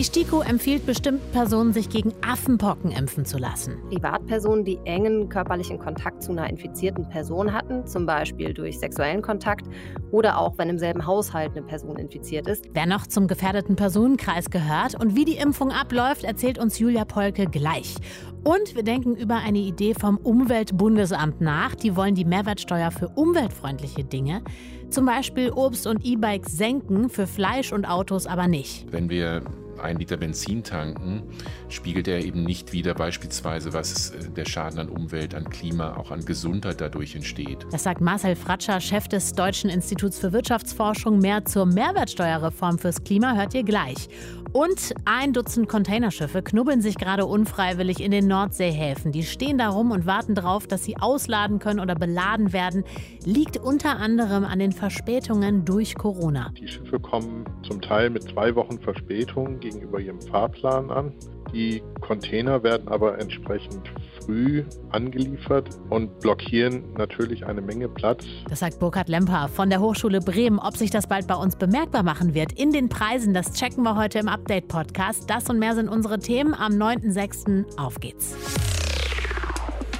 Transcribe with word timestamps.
Die 0.00 0.04
STIKO 0.04 0.40
empfiehlt 0.40 0.86
bestimmten 0.86 1.30
Personen, 1.30 1.74
sich 1.74 1.90
gegen 1.90 2.14
Affenpocken 2.26 2.90
impfen 2.90 3.26
zu 3.26 3.36
lassen. 3.36 3.76
Privatpersonen, 3.90 4.64
die 4.64 4.78
engen 4.86 5.28
körperlichen 5.28 5.78
Kontakt 5.78 6.22
zu 6.22 6.32
einer 6.32 6.48
infizierten 6.48 7.06
Person 7.10 7.52
hatten, 7.52 7.86
zum 7.86 8.06
Beispiel 8.06 8.54
durch 8.54 8.78
sexuellen 8.78 9.20
Kontakt 9.20 9.66
oder 10.10 10.38
auch 10.38 10.56
wenn 10.56 10.70
im 10.70 10.78
selben 10.78 11.04
Haushalt 11.04 11.50
eine 11.50 11.66
Person 11.66 11.96
infiziert 11.96 12.48
ist. 12.48 12.64
Wer 12.72 12.86
noch 12.86 13.08
zum 13.08 13.28
gefährdeten 13.28 13.76
Personenkreis 13.76 14.48
gehört 14.48 14.98
und 14.98 15.16
wie 15.16 15.26
die 15.26 15.36
Impfung 15.36 15.70
abläuft, 15.70 16.24
erzählt 16.24 16.58
uns 16.58 16.78
Julia 16.78 17.04
Polke 17.04 17.44
gleich. 17.44 17.96
Und 18.42 18.74
wir 18.74 18.82
denken 18.82 19.16
über 19.16 19.36
eine 19.36 19.58
Idee 19.58 19.92
vom 19.92 20.16
Umweltbundesamt 20.16 21.42
nach. 21.42 21.74
Die 21.74 21.94
wollen 21.94 22.14
die 22.14 22.24
Mehrwertsteuer 22.24 22.90
für 22.90 23.08
umweltfreundliche 23.08 24.04
Dinge, 24.04 24.40
zum 24.88 25.04
Beispiel 25.04 25.50
Obst 25.50 25.86
und 25.86 26.06
E-Bikes, 26.06 26.56
senken, 26.56 27.10
für 27.10 27.26
Fleisch 27.26 27.70
und 27.70 27.84
Autos 27.84 28.26
aber 28.26 28.48
nicht. 28.48 28.90
Wenn 28.90 29.10
wir 29.10 29.42
ein 29.82 29.98
Liter 29.98 30.16
Benzin 30.16 30.62
tanken, 30.62 31.22
spiegelt 31.68 32.08
er 32.08 32.24
eben 32.24 32.44
nicht 32.44 32.72
wieder 32.72 32.94
beispielsweise, 32.94 33.72
was 33.72 34.10
äh, 34.10 34.30
der 34.30 34.44
Schaden 34.44 34.78
an 34.78 34.88
Umwelt, 34.88 35.34
an 35.34 35.48
Klima, 35.50 35.96
auch 35.96 36.10
an 36.10 36.24
Gesundheit 36.24 36.80
dadurch 36.80 37.14
entsteht. 37.14 37.66
Das 37.70 37.82
sagt 37.82 38.00
Marcel 38.00 38.36
Fratscher, 38.36 38.80
Chef 38.80 39.08
des 39.08 39.32
Deutschen 39.32 39.70
Instituts 39.70 40.18
für 40.18 40.32
Wirtschaftsforschung. 40.32 41.18
Mehr 41.18 41.44
zur 41.44 41.66
Mehrwertsteuerreform 41.66 42.78
fürs 42.78 43.02
Klima 43.04 43.34
hört 43.34 43.54
ihr 43.54 43.64
gleich. 43.64 44.08
Und 44.52 44.94
ein 45.04 45.32
Dutzend 45.32 45.68
Containerschiffe 45.68 46.42
knubbeln 46.42 46.80
sich 46.80 46.96
gerade 46.96 47.24
unfreiwillig 47.24 48.00
in 48.00 48.10
den 48.10 48.26
Nordseehäfen. 48.26 49.12
Die 49.12 49.22
stehen 49.22 49.58
da 49.58 49.68
rum 49.68 49.92
und 49.92 50.06
warten 50.06 50.34
darauf, 50.34 50.66
dass 50.66 50.82
sie 50.82 50.96
ausladen 50.96 51.60
können 51.60 51.78
oder 51.78 51.94
beladen 51.94 52.52
werden. 52.52 52.82
Liegt 53.24 53.58
unter 53.58 53.98
anderem 53.98 54.44
an 54.44 54.58
den 54.58 54.72
Verspätungen 54.72 55.64
durch 55.64 55.94
Corona. 55.94 56.52
Die 56.60 56.66
Schiffe 56.66 56.98
kommen 56.98 57.44
zum 57.62 57.80
Teil 57.80 58.10
mit 58.10 58.24
zwei 58.24 58.52
Wochen 58.56 58.80
Verspätung 58.80 59.60
gegenüber 59.70 60.00
ihrem 60.00 60.20
Fahrplan 60.20 60.90
an. 60.90 61.12
Die 61.52 61.82
Container 62.00 62.62
werden 62.62 62.86
aber 62.88 63.18
entsprechend 63.18 63.90
früh 64.20 64.64
angeliefert 64.90 65.68
und 65.88 66.20
blockieren 66.20 66.84
natürlich 66.96 67.44
eine 67.44 67.60
Menge 67.60 67.88
Platz. 67.88 68.24
Das 68.48 68.60
sagt 68.60 68.78
Burkhard 68.78 69.08
Lemper 69.08 69.48
von 69.48 69.68
der 69.68 69.80
Hochschule 69.80 70.20
Bremen. 70.20 70.58
Ob 70.58 70.76
sich 70.76 70.90
das 70.90 71.06
bald 71.08 71.26
bei 71.26 71.34
uns 71.34 71.56
bemerkbar 71.56 72.02
machen 72.02 72.34
wird 72.34 72.52
in 72.52 72.70
den 72.70 72.88
Preisen, 72.88 73.34
das 73.34 73.52
checken 73.52 73.82
wir 73.82 73.96
heute 73.96 74.20
im 74.20 74.28
Update-Podcast. 74.28 75.28
Das 75.28 75.48
und 75.50 75.58
mehr 75.58 75.74
sind 75.74 75.88
unsere 75.88 76.18
Themen. 76.18 76.54
Am 76.54 76.72
9.6. 76.72 77.78
Auf 77.78 77.98
geht's. 77.98 78.36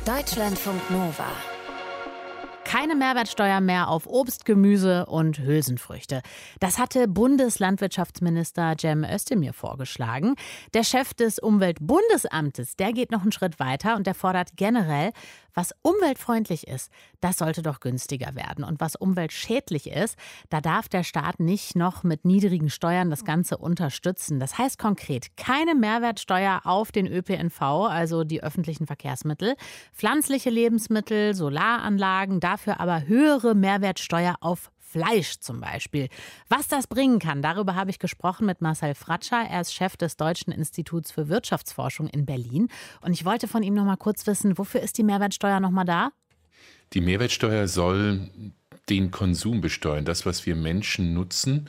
Deutschlandfunk 0.06 0.80
Nova 0.91 1.26
keine 2.70 2.94
Mehrwertsteuer 2.94 3.60
mehr 3.60 3.88
auf 3.88 4.06
Obst, 4.06 4.44
Gemüse 4.44 5.04
und 5.06 5.40
Hülsenfrüchte. 5.40 6.22
Das 6.60 6.78
hatte 6.78 7.08
Bundeslandwirtschaftsminister 7.08 8.76
Cem 8.80 9.02
Özdemir 9.02 9.52
vorgeschlagen. 9.54 10.36
Der 10.72 10.84
Chef 10.84 11.12
des 11.12 11.41
Umweltbundesamtes, 11.41 12.76
der 12.76 12.92
geht 12.92 13.10
noch 13.10 13.22
einen 13.22 13.32
Schritt 13.32 13.58
weiter 13.58 13.96
und 13.96 14.06
der 14.06 14.14
fordert 14.14 14.50
generell, 14.54 15.10
was 15.54 15.74
umweltfreundlich 15.82 16.66
ist, 16.66 16.90
das 17.20 17.38
sollte 17.38 17.62
doch 17.62 17.80
günstiger 17.80 18.34
werden. 18.34 18.64
Und 18.64 18.80
was 18.80 18.96
umweltschädlich 18.96 19.90
ist, 19.90 20.16
da 20.48 20.60
darf 20.60 20.88
der 20.88 21.02
Staat 21.02 21.40
nicht 21.40 21.76
noch 21.76 22.02
mit 22.02 22.24
niedrigen 22.24 22.70
Steuern 22.70 23.10
das 23.10 23.24
Ganze 23.24 23.58
unterstützen. 23.58 24.40
Das 24.40 24.58
heißt 24.58 24.78
konkret 24.78 25.36
keine 25.36 25.74
Mehrwertsteuer 25.74 26.62
auf 26.64 26.92
den 26.92 27.06
ÖPNV, 27.06 27.60
also 27.62 28.24
die 28.24 28.42
öffentlichen 28.42 28.86
Verkehrsmittel, 28.86 29.54
pflanzliche 29.92 30.50
Lebensmittel, 30.50 31.34
Solaranlagen, 31.34 32.40
dafür 32.40 32.80
aber 32.80 33.06
höhere 33.06 33.54
Mehrwertsteuer 33.54 34.36
auf 34.40 34.70
Fleisch 34.91 35.38
zum 35.41 35.60
Beispiel. 35.60 36.08
Was 36.48 36.69
das 36.69 36.86
bringen 36.86 37.19
kann, 37.19 37.42
darüber 37.42 37.74
habe 37.74 37.91
ich 37.91 37.98
gesprochen 37.98 38.47
mit 38.47 38.60
Marcel 38.60 38.94
Fratscher. 38.94 39.47
Er 39.48 39.60
ist 39.60 39.72
Chef 39.72 39.97
des 39.97 40.16
Deutschen 40.16 40.53
Instituts 40.53 41.12
für 41.12 41.28
Wirtschaftsforschung 41.28 42.09
in 42.09 42.26
Berlin. 42.26 42.69
Und 43.00 43.12
ich 43.12 43.25
wollte 43.25 43.47
von 43.47 43.62
ihm 43.62 43.75
noch 43.75 43.84
mal 43.84 43.97
kurz 43.97 44.26
wissen, 44.26 44.59
wofür 44.59 44.81
ist 44.81 44.98
die 44.98 45.04
Mehrwertsteuer 45.04 45.60
noch 45.60 45.70
mal 45.70 45.84
da? 45.84 46.10
Die 46.92 47.00
Mehrwertsteuer 47.00 47.69
soll 47.69 48.31
den 48.88 49.12
Konsum 49.12 49.60
besteuern, 49.60 50.04
das, 50.04 50.26
was 50.26 50.44
wir 50.47 50.56
Menschen 50.56 51.14
nutzen 51.14 51.69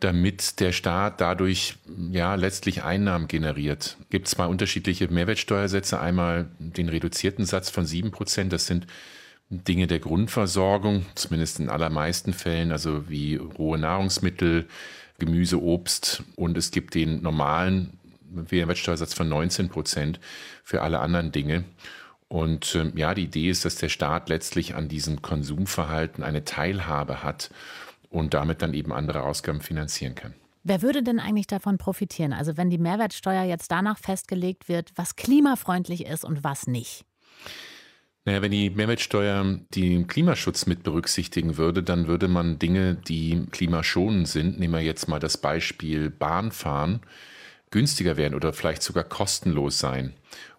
damit 0.00 0.60
der 0.60 0.72
Staat 0.72 1.20
dadurch 1.20 1.76
ja 2.12 2.34
letztlich 2.36 2.84
Einnahmen 2.84 3.26
generiert. 3.26 3.96
Es 4.00 4.08
gibt 4.10 4.28
zwei 4.28 4.46
unterschiedliche 4.46 5.08
Mehrwertsteuersätze. 5.08 5.98
Einmal 5.98 6.50
den 6.58 6.88
reduzierten 6.88 7.44
Satz 7.44 7.70
von 7.70 7.84
sieben 7.84 8.10
Prozent, 8.10 8.52
das 8.52 8.66
sind 8.66 8.86
Dinge 9.50 9.86
der 9.86 9.98
Grundversorgung, 9.98 11.06
zumindest 11.14 11.58
in 11.58 11.70
allermeisten 11.70 12.32
Fällen, 12.32 12.70
also 12.70 13.08
wie 13.08 13.36
rohe 13.36 13.78
Nahrungsmittel, 13.78 14.68
Gemüse, 15.18 15.60
Obst 15.60 16.22
und 16.36 16.56
es 16.56 16.70
gibt 16.70 16.94
den 16.94 17.22
normalen 17.22 17.98
Mehrwertsteuersatz 18.30 19.14
von 19.14 19.28
19 19.28 19.68
Prozent 19.68 20.20
für 20.62 20.82
alle 20.82 21.00
anderen 21.00 21.32
Dinge. 21.32 21.64
Und 22.28 22.74
äh, 22.74 22.92
ja, 22.94 23.14
die 23.14 23.24
Idee 23.24 23.48
ist, 23.48 23.64
dass 23.64 23.76
der 23.76 23.88
Staat 23.88 24.28
letztlich 24.28 24.74
an 24.74 24.88
diesem 24.88 25.22
Konsumverhalten 25.22 26.22
eine 26.22 26.44
Teilhabe 26.44 27.22
hat 27.22 27.50
und 28.10 28.34
damit 28.34 28.60
dann 28.60 28.74
eben 28.74 28.92
andere 28.92 29.22
Ausgaben 29.22 29.62
finanzieren 29.62 30.14
kann. 30.14 30.34
Wer 30.62 30.82
würde 30.82 31.02
denn 31.02 31.20
eigentlich 31.20 31.46
davon 31.46 31.78
profitieren? 31.78 32.34
Also 32.34 32.58
wenn 32.58 32.68
die 32.68 32.78
Mehrwertsteuer 32.78 33.44
jetzt 33.44 33.70
danach 33.70 33.98
festgelegt 33.98 34.68
wird, 34.68 34.92
was 34.96 35.16
klimafreundlich 35.16 36.04
ist 36.04 36.24
und 36.24 36.44
was 36.44 36.66
nicht? 36.66 37.06
Naja, 38.28 38.42
wenn 38.42 38.50
die 38.50 38.68
Mehrwertsteuer 38.68 39.58
den 39.74 40.06
Klimaschutz 40.06 40.66
mit 40.66 40.82
berücksichtigen 40.82 41.56
würde, 41.56 41.82
dann 41.82 42.08
würde 42.08 42.28
man 42.28 42.58
Dinge, 42.58 42.94
die 42.94 43.46
klimaschonend 43.50 44.28
sind, 44.28 44.60
nehmen 44.60 44.74
wir 44.74 44.82
jetzt 44.82 45.08
mal 45.08 45.18
das 45.18 45.38
Beispiel 45.38 46.10
Bahnfahren, 46.10 47.00
günstiger 47.70 48.18
werden 48.18 48.34
oder 48.34 48.52
vielleicht 48.52 48.82
sogar 48.82 49.04
kostenlos 49.04 49.78
sein. 49.78 50.12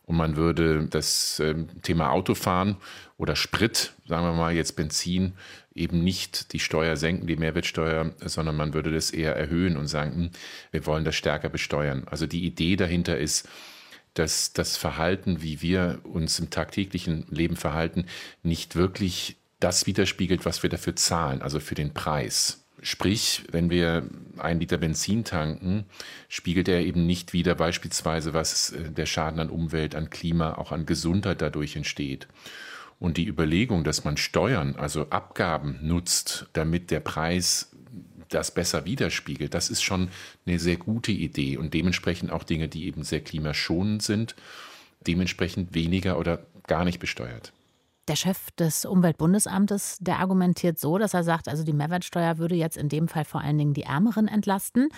Und 0.08 0.18
man 0.18 0.35
würde 0.35 0.88
das 0.90 1.40
ähm, 1.41 1.68
Thema 1.84 2.09
Autofahren 2.09 2.78
oder 3.19 3.35
Sprit, 3.35 3.94
sagen 4.08 4.25
wir 4.25 4.34
mal 4.34 4.56
jetzt 4.56 4.75
Benzin, 4.75 5.34
eben 5.75 6.03
nicht 6.03 6.53
die 6.53 6.59
Steuer 6.59 6.96
senken, 6.96 7.28
die 7.28 7.35
Mehrwertsteuer, 7.35 8.16
sondern 8.25 8.56
man 8.56 8.74
würde 8.74 8.91
das 8.91 9.12
eher 9.12 9.35
erhöhen 9.35 9.78
und 9.78 9.85
sagen, 9.85 10.16
hm, 10.16 10.29
wir 10.72 10.88
wollen 10.88 11.06
das 11.06 11.13
stärker 11.13 11.50
besteuern. 11.50 12.08
Also 12.09 12.25
die 12.25 12.47
Idee 12.47 12.78
dahinter 12.78 13.19
ist, 13.19 13.47
dass 14.14 14.53
das 14.53 14.78
Verhalten, 14.78 15.42
wie 15.42 15.62
wir 15.62 16.00
uns 16.03 16.40
im 16.40 16.50
tagtäglichen 16.50 17.25
Leben 17.30 17.56
verhalten, 17.56 18.06
nicht 18.44 18.75
wirklich 18.75 19.38
das 19.59 19.88
widerspiegelt, 19.88 20.46
was 20.46 20.64
wir 20.64 20.70
dafür 20.70 20.96
zahlen, 20.96 21.42
also 21.42 21.59
für 21.59 21.75
den 21.75 21.94
Preis. 21.94 22.66
Sprich, 22.81 23.44
wenn 23.52 23.70
wir 23.70 24.08
ein 24.38 24.59
Liter 24.59 24.78
Benzin 24.78 25.25
tanken, 25.25 25.86
spiegelt 26.30 26.70
er 26.70 26.80
eben 26.80 27.06
nicht 27.06 27.34
wieder 27.34 27.56
beispielsweise, 27.56 28.34
was 28.34 28.72
äh, 28.72 28.92
der 28.92 29.06
Schaden 29.06 29.40
an 29.40 29.50
Umwelt, 29.50 29.96
an 29.96 30.09
Klima, 30.09 30.53
auch 30.53 30.72
an 30.72 30.86
Gesundheit 30.86 31.41
dadurch 31.41 31.76
entsteht. 31.76 32.28
Und 32.97 33.18
die 33.18 33.28
Überlegung, 33.28 33.84
dass 33.84 34.03
man 34.03 34.18
Steuern, 34.18 34.76
also 34.76 35.09
Abgaben 35.09 35.80
nutzt, 35.81 36.47
damit 36.53 36.91
der 36.91 37.00
Preis 37.00 37.72
das 38.29 38.53
besser 38.53 38.85
widerspiegelt, 38.85 39.53
das 39.53 39.69
ist 39.69 39.81
schon 39.81 40.09
eine 40.45 40.59
sehr 40.59 40.78
gute 40.78 41.12
Idee 41.12 41.57
und 41.57 41.73
dementsprechend 41.73 42.31
auch 42.31 42.44
Dinge, 42.44 42.67
die 42.67 42.85
eben 42.85 43.03
sehr 43.03 43.22
klimaschonend 43.22 44.03
sind, 44.03 44.35
dementsprechend 45.06 45.73
weniger 45.73 46.17
oder 46.17 46.45
gar 46.67 46.85
nicht 46.85 47.00
besteuert. 47.00 47.51
Der 48.09 48.16
Chef 48.16 48.50
des 48.57 48.85
Umweltbundesamtes, 48.85 49.97
der 50.01 50.17
argumentiert 50.17 50.79
so, 50.79 50.97
dass 50.97 51.13
er 51.13 51.23
sagt, 51.23 51.47
also 51.47 51.63
die 51.63 51.73
Mehrwertsteuer 51.73 52.40
würde 52.40 52.56
jetzt 52.56 52.75
in 52.75 52.90
dem 52.90 53.07
Fall 53.07 53.23
vor 53.23 53.41
allen 53.41 53.59
Dingen 53.59 53.75
die 53.75 53.84
Ärmeren 53.84 54.28
entlasten. 54.28 54.90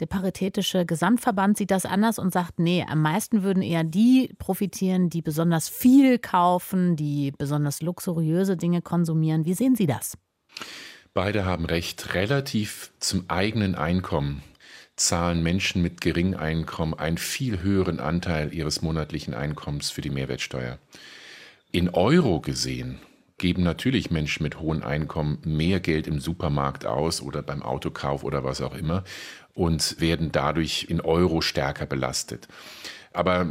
Der 0.00 0.06
Paritätische 0.06 0.86
Gesamtverband 0.86 1.58
sieht 1.58 1.70
das 1.70 1.84
anders 1.84 2.18
und 2.18 2.32
sagt, 2.32 2.58
nee, 2.58 2.82
am 2.88 3.02
meisten 3.02 3.42
würden 3.42 3.62
eher 3.62 3.84
die 3.84 4.32
profitieren, 4.38 5.10
die 5.10 5.20
besonders 5.20 5.68
viel 5.68 6.18
kaufen, 6.18 6.96
die 6.96 7.32
besonders 7.36 7.82
luxuriöse 7.82 8.56
Dinge 8.56 8.80
konsumieren. 8.80 9.44
Wie 9.44 9.52
sehen 9.52 9.76
Sie 9.76 9.86
das? 9.86 10.16
Beide 11.14 11.44
haben 11.44 11.64
recht. 11.64 12.14
Relativ 12.14 12.90
zum 12.98 13.26
eigenen 13.28 13.76
Einkommen 13.76 14.42
zahlen 14.96 15.44
Menschen 15.44 15.80
mit 15.80 16.00
geringem 16.00 16.38
Einkommen 16.38 16.92
einen 16.94 17.18
viel 17.18 17.62
höheren 17.62 18.00
Anteil 18.00 18.52
ihres 18.52 18.82
monatlichen 18.82 19.32
Einkommens 19.32 19.90
für 19.90 20.00
die 20.00 20.10
Mehrwertsteuer. 20.10 20.78
In 21.70 21.90
Euro 21.90 22.40
gesehen 22.40 22.98
geben 23.38 23.62
natürlich 23.62 24.10
Menschen 24.10 24.42
mit 24.42 24.58
hohem 24.58 24.82
Einkommen 24.82 25.38
mehr 25.44 25.78
Geld 25.78 26.08
im 26.08 26.18
Supermarkt 26.18 26.84
aus 26.84 27.20
oder 27.20 27.42
beim 27.42 27.62
Autokauf 27.62 28.24
oder 28.24 28.42
was 28.42 28.60
auch 28.60 28.74
immer 28.74 29.04
und 29.54 30.00
werden 30.00 30.32
dadurch 30.32 30.86
in 30.88 31.00
Euro 31.00 31.42
stärker 31.42 31.86
belastet. 31.86 32.48
Aber 33.12 33.46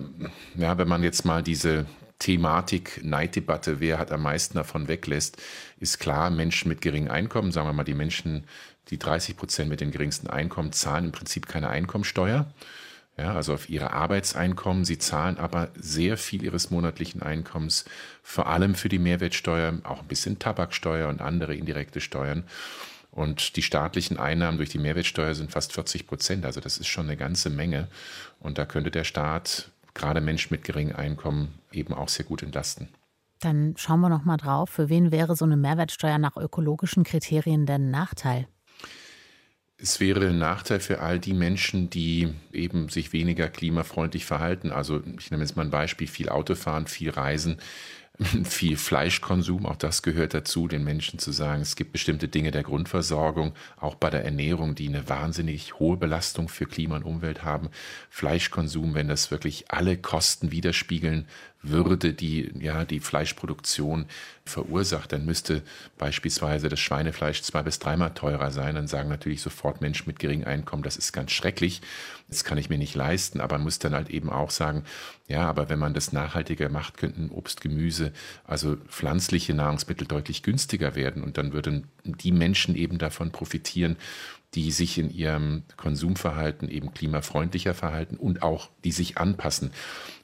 ja, 0.55 0.77
wenn 0.77 0.89
man 0.89 1.01
jetzt 1.01 1.23
mal 1.23 1.41
diese 1.41 1.85
Thematik 2.19 3.03
Neiddebatte, 3.03 3.79
wer 3.79 3.99
hat 3.99 4.11
am 4.11 4.21
meisten 4.21 4.55
davon 4.55 4.87
weglässt, 4.87 5.41
ist 5.79 5.99
klar, 5.99 6.29
Menschen 6.29 6.69
mit 6.69 6.81
geringem 6.81 7.11
Einkommen, 7.11 7.51
sagen 7.51 7.67
wir 7.67 7.73
mal 7.73 7.83
die 7.83 7.93
Menschen, 7.93 8.45
die 8.89 8.99
30 8.99 9.37
Prozent 9.37 9.69
mit 9.69 9.81
den 9.81 9.91
geringsten 9.91 10.27
Einkommen, 10.27 10.71
zahlen 10.71 11.05
im 11.05 11.11
Prinzip 11.11 11.47
keine 11.47 11.69
Einkommensteuer. 11.69 12.53
ja, 13.17 13.33
also 13.33 13.53
auf 13.53 13.69
ihre 13.69 13.91
Arbeitseinkommen. 13.93 14.85
Sie 14.85 14.97
zahlen 14.97 15.37
aber 15.37 15.69
sehr 15.75 16.17
viel 16.17 16.43
ihres 16.43 16.71
monatlichen 16.71 17.21
Einkommens, 17.21 17.85
vor 18.23 18.47
allem 18.47 18.75
für 18.75 18.89
die 18.89 18.99
Mehrwertsteuer, 18.99 19.79
auch 19.83 20.01
ein 20.01 20.07
bisschen 20.07 20.39
Tabaksteuer 20.39 21.09
und 21.09 21.21
andere 21.21 21.55
indirekte 21.55 22.01
Steuern. 22.01 22.43
Und 23.11 23.57
die 23.57 23.61
staatlichen 23.61 24.17
Einnahmen 24.17 24.57
durch 24.57 24.69
die 24.69 24.79
Mehrwertsteuer 24.79 25.35
sind 25.35 25.51
fast 25.51 25.71
40 25.73 26.07
Prozent. 26.07 26.45
Also 26.45 26.59
das 26.59 26.79
ist 26.79 26.87
schon 26.87 27.05
eine 27.05 27.15
ganze 27.15 27.51
Menge. 27.51 27.87
Und 28.39 28.57
da 28.57 28.65
könnte 28.65 28.89
der 28.89 29.03
Staat, 29.03 29.69
gerade 29.93 30.21
Menschen 30.21 30.53
mit 30.53 30.63
geringem 30.63 30.95
Einkommen, 30.95 31.59
eben 31.71 31.93
auch 31.93 32.09
sehr 32.09 32.25
gut 32.25 32.43
entlasten. 32.43 32.89
Dann 33.39 33.75
schauen 33.77 33.99
wir 33.99 34.09
noch 34.09 34.23
mal 34.23 34.37
drauf. 34.37 34.69
Für 34.69 34.89
wen 34.89 35.11
wäre 35.11 35.35
so 35.35 35.45
eine 35.45 35.57
Mehrwertsteuer 35.57 36.17
nach 36.17 36.37
ökologischen 36.37 37.03
Kriterien 37.03 37.65
denn 37.65 37.87
ein 37.87 37.91
Nachteil? 37.91 38.47
Es 39.77 39.99
wäre 39.99 40.27
ein 40.27 40.37
Nachteil 40.37 40.79
für 40.79 41.01
all 41.01 41.19
die 41.19 41.33
Menschen, 41.33 41.89
die 41.89 42.33
eben 42.53 42.87
sich 42.87 43.11
weniger 43.11 43.49
klimafreundlich 43.49 44.25
verhalten. 44.25 44.71
Also 44.71 45.01
ich 45.19 45.29
nehme 45.29 45.43
jetzt 45.43 45.57
mal 45.57 45.63
ein 45.63 45.71
Beispiel, 45.71 46.07
viel 46.07 46.29
Autofahren, 46.29 46.87
viel 46.87 47.09
Reisen, 47.09 47.57
viel 48.43 48.77
Fleischkonsum, 48.77 49.65
auch 49.65 49.75
das 49.75 50.03
gehört 50.03 50.35
dazu, 50.35 50.67
den 50.67 50.83
Menschen 50.83 51.17
zu 51.17 51.31
sagen, 51.31 51.63
es 51.63 51.75
gibt 51.75 51.93
bestimmte 51.93 52.27
Dinge 52.27 52.51
der 52.51 52.61
Grundversorgung, 52.61 53.53
auch 53.77 53.95
bei 53.95 54.11
der 54.11 54.23
Ernährung, 54.23 54.75
die 54.75 54.87
eine 54.87 55.09
wahnsinnig 55.09 55.79
hohe 55.79 55.97
Belastung 55.97 56.47
für 56.47 56.65
Klima 56.65 56.97
und 56.97 57.03
Umwelt 57.03 57.43
haben. 57.43 57.69
Fleischkonsum, 58.11 58.93
wenn 58.93 59.07
das 59.07 59.31
wirklich 59.31 59.71
alle 59.71 59.97
Kosten 59.97 60.51
widerspiegeln 60.51 61.27
würde, 61.63 62.13
die 62.13 62.51
ja 62.59 62.85
die 62.85 62.99
Fleischproduktion 62.99 64.05
verursacht, 64.45 65.11
dann 65.11 65.25
müsste 65.25 65.63
beispielsweise 65.97 66.69
das 66.69 66.79
Schweinefleisch 66.79 67.41
zwei 67.41 67.63
bis 67.63 67.79
dreimal 67.79 68.13
teurer 68.13 68.51
sein. 68.51 68.75
Dann 68.75 68.87
sagen 68.87 69.09
natürlich 69.09 69.41
sofort 69.41 69.81
Menschen 69.81 70.07
mit 70.07 70.19
geringem 70.19 70.47
Einkommen, 70.47 70.83
das 70.83 70.97
ist 70.97 71.13
ganz 71.13 71.31
schrecklich, 71.31 71.81
das 72.33 72.43
kann 72.43 72.57
ich 72.57 72.69
mir 72.69 72.77
nicht 72.77 72.95
leisten. 72.95 73.39
Aber 73.39 73.57
man 73.57 73.63
muss 73.63 73.79
dann 73.79 73.93
halt 73.93 74.09
eben 74.09 74.29
auch 74.29 74.49
sagen, 74.49 74.83
ja, 75.27 75.47
aber 75.47 75.69
wenn 75.69 75.79
man 75.79 75.93
das 75.93 76.11
nachhaltiger 76.11 76.69
macht, 76.69 76.97
könnten 76.97 77.29
Obst, 77.29 77.61
Gemüse, 77.61 78.11
also 78.43 78.75
pflanzliche 78.87 79.53
Nahrungsmittel 79.53 80.07
deutlich 80.07 80.43
günstiger 80.43 80.95
werden 80.95 81.23
und 81.23 81.37
dann 81.37 81.53
würden 81.53 81.87
die 82.03 82.31
Menschen 82.31 82.75
eben 82.75 82.97
davon 82.97 83.31
profitieren, 83.31 83.97
die 84.55 84.71
sich 84.71 84.97
in 84.97 85.09
ihrem 85.09 85.63
Konsumverhalten 85.77 86.69
eben 86.69 86.93
klimafreundlicher 86.93 87.73
verhalten 87.73 88.17
und 88.17 88.43
auch 88.43 88.69
die 88.83 88.91
sich 88.91 89.17
anpassen. 89.17 89.71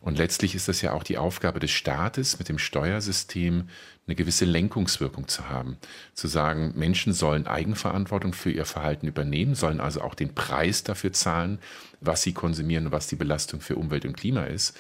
Und 0.02 0.18
letztlich 0.18 0.56
ist 0.56 0.68
das 0.68 0.82
ja 0.82 0.94
auch 0.94 1.04
die 1.04 1.18
Aufgabe 1.18 1.60
des 1.60 1.72
Staates, 1.72 2.38
mit 2.38 2.48
dem 2.48 2.60
Steuersystem 2.60 3.70
eine 4.06 4.16
gewisse 4.16 4.46
Lenkungswirkung 4.46 5.28
zu 5.28 5.50
haben. 5.50 5.78
Zu 6.14 6.28
sagen, 6.28 6.74
Menschen 6.76 7.14
sollen 7.14 7.48
Eigenverantwortung 7.48 8.34
für 8.34 8.52
ihr 8.52 8.66
Verhalten 8.66 9.08
übernehmen, 9.08 9.56
sollen 9.56 9.80
also 9.80 10.02
auch 10.02 10.16
den 10.16 10.34
Preis 10.34 10.84
dafür 10.84 11.14
zahlen, 11.14 11.60
was 12.02 12.24
sie 12.24 12.34
konsumieren 12.34 12.88
und 12.88 12.92
was 12.92 13.08
die 13.08 13.16
Belastung 13.16 13.62
für 13.62 13.76
Umwelt 13.76 14.06
und 14.06 14.18
Klima 14.18 14.44
ist. 14.44 14.76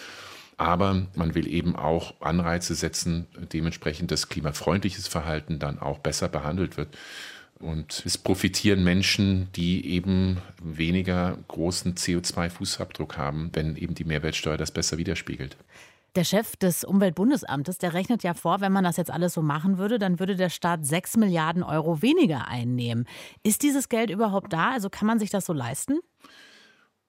Aber 0.57 1.07
man 1.16 1.36
will 1.36 1.48
eben 1.48 1.75
auch 1.75 2.19
Anreize 2.22 2.75
setzen, 2.75 3.28
dementsprechend 3.54 4.12
das 4.12 4.28
klimafreundliches 4.30 5.07
Verhalten 5.07 5.57
dann 5.57 5.80
auch 5.80 6.00
besser 6.00 6.28
behandelt 6.28 6.75
wird. 6.75 6.90
Und 7.62 8.04
es 8.06 8.18
profitieren 8.18 8.84
Menschen, 8.84 9.50
die 9.54 9.86
eben 9.86 10.38
weniger 10.64 11.38
großen 11.50 11.96
CO2-Fußabdruck 11.96 13.18
haben, 13.18 13.50
wenn 13.54 13.76
eben 13.76 13.96
die 13.96 14.06
Mehrwertsteuer 14.06 14.58
das 14.58 14.72
besser 14.72 14.98
widerspiegelt. 14.98 15.58
Der 16.16 16.24
Chef 16.24 16.56
des 16.56 16.84
Umweltbundesamtes, 16.84 17.78
der 17.78 17.94
rechnet 17.94 18.24
ja 18.24 18.34
vor, 18.34 18.62
wenn 18.62 18.72
man 18.72 18.84
das 18.84 18.98
jetzt 18.98 19.12
alles 19.12 19.34
so 19.34 19.42
machen 19.42 19.78
würde, 19.78 20.00
dann 20.00 20.20
würde 20.20 20.36
der 20.36 20.50
Staat 20.50 20.86
6 20.86 21.18
Milliarden 21.18 21.62
Euro 21.62 22.02
weniger 22.02 22.48
einnehmen. 22.48 23.06
Ist 23.44 23.62
dieses 23.62 23.90
Geld 23.90 24.10
überhaupt 24.10 24.52
da? 24.52 24.72
Also 24.72 24.90
kann 24.90 25.06
man 25.06 25.20
sich 25.20 25.30
das 25.30 25.46
so 25.46 25.54
leisten? 25.54 26.00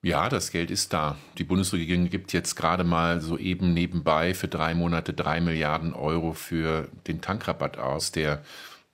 Ja, 0.03 0.29
das 0.29 0.51
Geld 0.51 0.71
ist 0.71 0.93
da. 0.93 1.17
Die 1.39 1.45
Bundesregierung 1.45 2.09
gibt 2.09 2.33
jetzt 2.33 2.57
gerade 2.57 2.85
mal 2.85 3.21
so 3.21 3.39
eben 3.39 3.73
nebenbei 3.73 4.35
für 4.35 4.49
drei 4.49 4.75
Monate 4.75 5.13
drei 5.13 5.41
Milliarden 5.41 5.95
Euro 5.95 6.33
für 6.33 6.89
den 7.07 7.21
Tankrabatt 7.21 7.79
aus, 7.79 8.11
der 8.11 8.43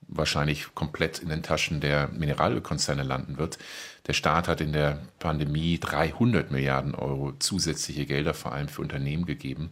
wahrscheinlich 0.09 0.75
komplett 0.75 1.19
in 1.19 1.29
den 1.29 1.43
Taschen 1.43 1.81
der 1.81 2.09
Mineralölkonzerne 2.09 3.03
landen 3.03 3.39
wird. 3.39 3.59
Der 4.07 4.13
Staat 4.13 4.49
hat 4.49 4.61
in 4.61 4.73
der 4.73 5.01
Pandemie 5.19 5.79
300 5.79 6.51
Milliarden 6.51 6.95
Euro 6.95 7.33
zusätzliche 7.39 8.07
Gelder 8.07 8.35
vor 8.35 8.53
allem 8.53 8.69
für 8.69 8.83
Unternehmen 8.83 9.27
gegeben. 9.27 9.71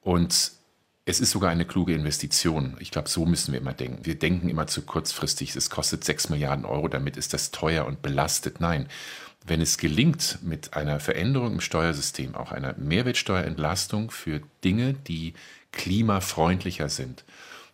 Und 0.00 0.52
es 1.04 1.20
ist 1.20 1.30
sogar 1.30 1.50
eine 1.50 1.64
kluge 1.64 1.94
Investition. 1.94 2.76
Ich 2.78 2.90
glaube, 2.90 3.08
so 3.08 3.26
müssen 3.26 3.52
wir 3.52 3.60
immer 3.60 3.72
denken. 3.72 4.04
Wir 4.04 4.18
denken 4.18 4.48
immer 4.48 4.66
zu 4.66 4.82
kurzfristig, 4.82 5.54
es 5.56 5.70
kostet 5.70 6.04
6 6.04 6.28
Milliarden 6.28 6.64
Euro, 6.64 6.88
damit 6.88 7.16
ist 7.16 7.34
das 7.34 7.50
teuer 7.50 7.86
und 7.86 8.02
belastet. 8.02 8.60
Nein, 8.60 8.88
wenn 9.44 9.60
es 9.60 9.78
gelingt, 9.78 10.38
mit 10.42 10.74
einer 10.74 11.00
Veränderung 11.00 11.54
im 11.54 11.60
Steuersystem, 11.60 12.36
auch 12.36 12.52
einer 12.52 12.74
Mehrwertsteuerentlastung 12.78 14.12
für 14.12 14.42
Dinge, 14.62 14.94
die 14.94 15.34
klimafreundlicher 15.72 16.88
sind, 16.88 17.24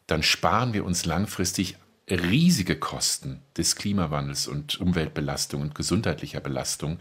dann 0.08 0.25
sparen 0.25 0.72
wir 0.72 0.84
uns 0.84 1.05
langfristig 1.05 1.76
riesige 2.10 2.76
Kosten 2.76 3.43
des 3.56 3.76
Klimawandels 3.76 4.49
und 4.49 4.81
Umweltbelastung 4.81 5.62
und 5.62 5.75
gesundheitlicher 5.75 6.40
Belastung. 6.40 6.99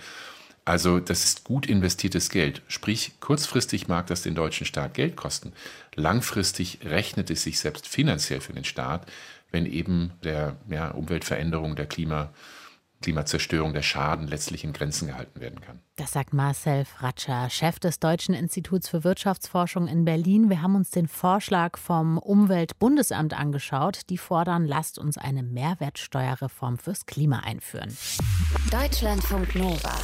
Also 0.65 0.99
das 0.99 1.23
ist 1.23 1.45
gut 1.45 1.65
investiertes 1.65 2.29
Geld. 2.29 2.61
Sprich, 2.67 3.13
kurzfristig 3.21 3.87
mag 3.87 4.07
das 4.07 4.21
den 4.21 4.35
deutschen 4.35 4.65
Staat 4.67 4.93
Geld 4.93 5.15
kosten. 5.15 5.53
Langfristig 5.95 6.79
rechnet 6.83 7.29
es 7.31 7.43
sich 7.43 7.57
selbst 7.57 7.87
finanziell 7.87 8.41
für 8.41 8.53
den 8.53 8.65
Staat, 8.65 9.09
wenn 9.49 9.65
eben 9.65 10.11
der 10.23 10.57
ja, 10.69 10.89
Umweltveränderung, 10.91 11.77
der 11.77 11.85
Klima, 11.85 12.33
Klimazerstörung, 13.01 13.73
der 13.73 13.83
Schaden 13.83 14.27
letztlich 14.27 14.63
in 14.63 14.73
Grenzen 14.73 15.07
gehalten 15.07 15.39
werden 15.39 15.61
kann. 15.61 15.79
Das 15.95 16.11
sagt 16.11 16.33
Marcel 16.33 16.85
Fratscher, 16.85 17.49
Chef 17.49 17.79
des 17.79 17.99
Deutschen 17.99 18.33
Instituts 18.33 18.89
für 18.89 19.03
Wirtschaftsforschung 19.03 19.87
in 19.87 20.05
Berlin. 20.05 20.49
Wir 20.49 20.61
haben 20.61 20.75
uns 20.75 20.91
den 20.91 21.07
Vorschlag 21.07 21.77
vom 21.77 22.17
Umweltbundesamt 22.17 23.33
angeschaut. 23.33 24.01
Die 24.09 24.17
fordern, 24.17 24.65
lasst 24.65 24.97
uns 24.97 25.17
eine 25.17 25.43
Mehrwertsteuerreform 25.43 26.77
fürs 26.77 27.05
Klima 27.05 27.39
einführen. 27.39 27.95
Deutschlandfunk 28.71 29.55
Nova. 29.55 29.95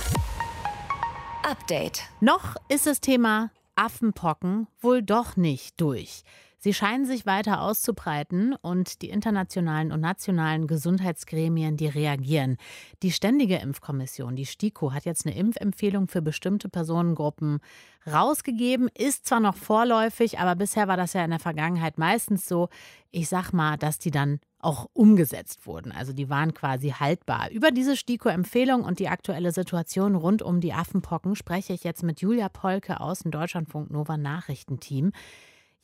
Update. 1.44 2.04
Noch 2.22 2.56
ist 2.70 2.86
das 2.86 3.02
Thema 3.02 3.52
Affenpocken 3.76 4.68
wohl 4.80 5.02
doch 5.02 5.36
nicht 5.36 5.82
durch. 5.82 6.24
Sie 6.64 6.74
scheinen 6.74 7.06
sich 7.06 7.26
weiter 7.26 7.60
auszubreiten 7.60 8.56
und 8.62 9.02
die 9.02 9.10
internationalen 9.10 9.92
und 9.92 10.00
nationalen 10.00 10.66
Gesundheitsgremien, 10.66 11.76
die 11.76 11.88
reagieren. 11.88 12.56
Die 13.02 13.12
Ständige 13.12 13.58
Impfkommission, 13.58 14.38
die 14.38 14.46
STIKO, 14.46 14.94
hat 14.94 15.04
jetzt 15.04 15.26
eine 15.26 15.36
Impfempfehlung 15.36 16.08
für 16.08 16.22
bestimmte 16.22 16.70
Personengruppen 16.70 17.60
rausgegeben. 18.08 18.88
Ist 18.98 19.26
zwar 19.26 19.42
noch 19.42 19.58
vorläufig, 19.58 20.40
aber 20.40 20.56
bisher 20.56 20.88
war 20.88 20.96
das 20.96 21.12
ja 21.12 21.26
in 21.26 21.32
der 21.32 21.40
Vergangenheit 21.42 21.98
meistens 21.98 22.48
so. 22.48 22.70
Ich 23.12 23.28
sag 23.28 23.52
mal, 23.52 23.76
dass 23.76 24.00
die 24.00 24.12
dann 24.12 24.40
auch 24.60 24.88
umgesetzt 24.94 25.68
wurden. 25.68 25.92
Also 25.92 26.14
die 26.14 26.30
waren 26.30 26.54
quasi 26.54 26.92
haltbar. 26.92 27.52
Über 27.52 27.72
diese 27.72 27.98
STIKO-Empfehlung 27.98 28.86
und 28.86 29.00
die 29.00 29.10
aktuelle 29.10 29.52
Situation 29.52 30.16
rund 30.16 30.42
um 30.42 30.62
die 30.62 30.72
Affenpocken 30.72 31.36
spreche 31.36 31.74
ich 31.74 31.84
jetzt 31.84 32.04
mit 32.04 32.22
Julia 32.22 32.48
Polke 32.48 33.02
aus 33.02 33.20
dem 33.20 33.32
Deutschlandfunk 33.32 33.92
Nova 33.92 34.16
Nachrichtenteam. 34.16 35.12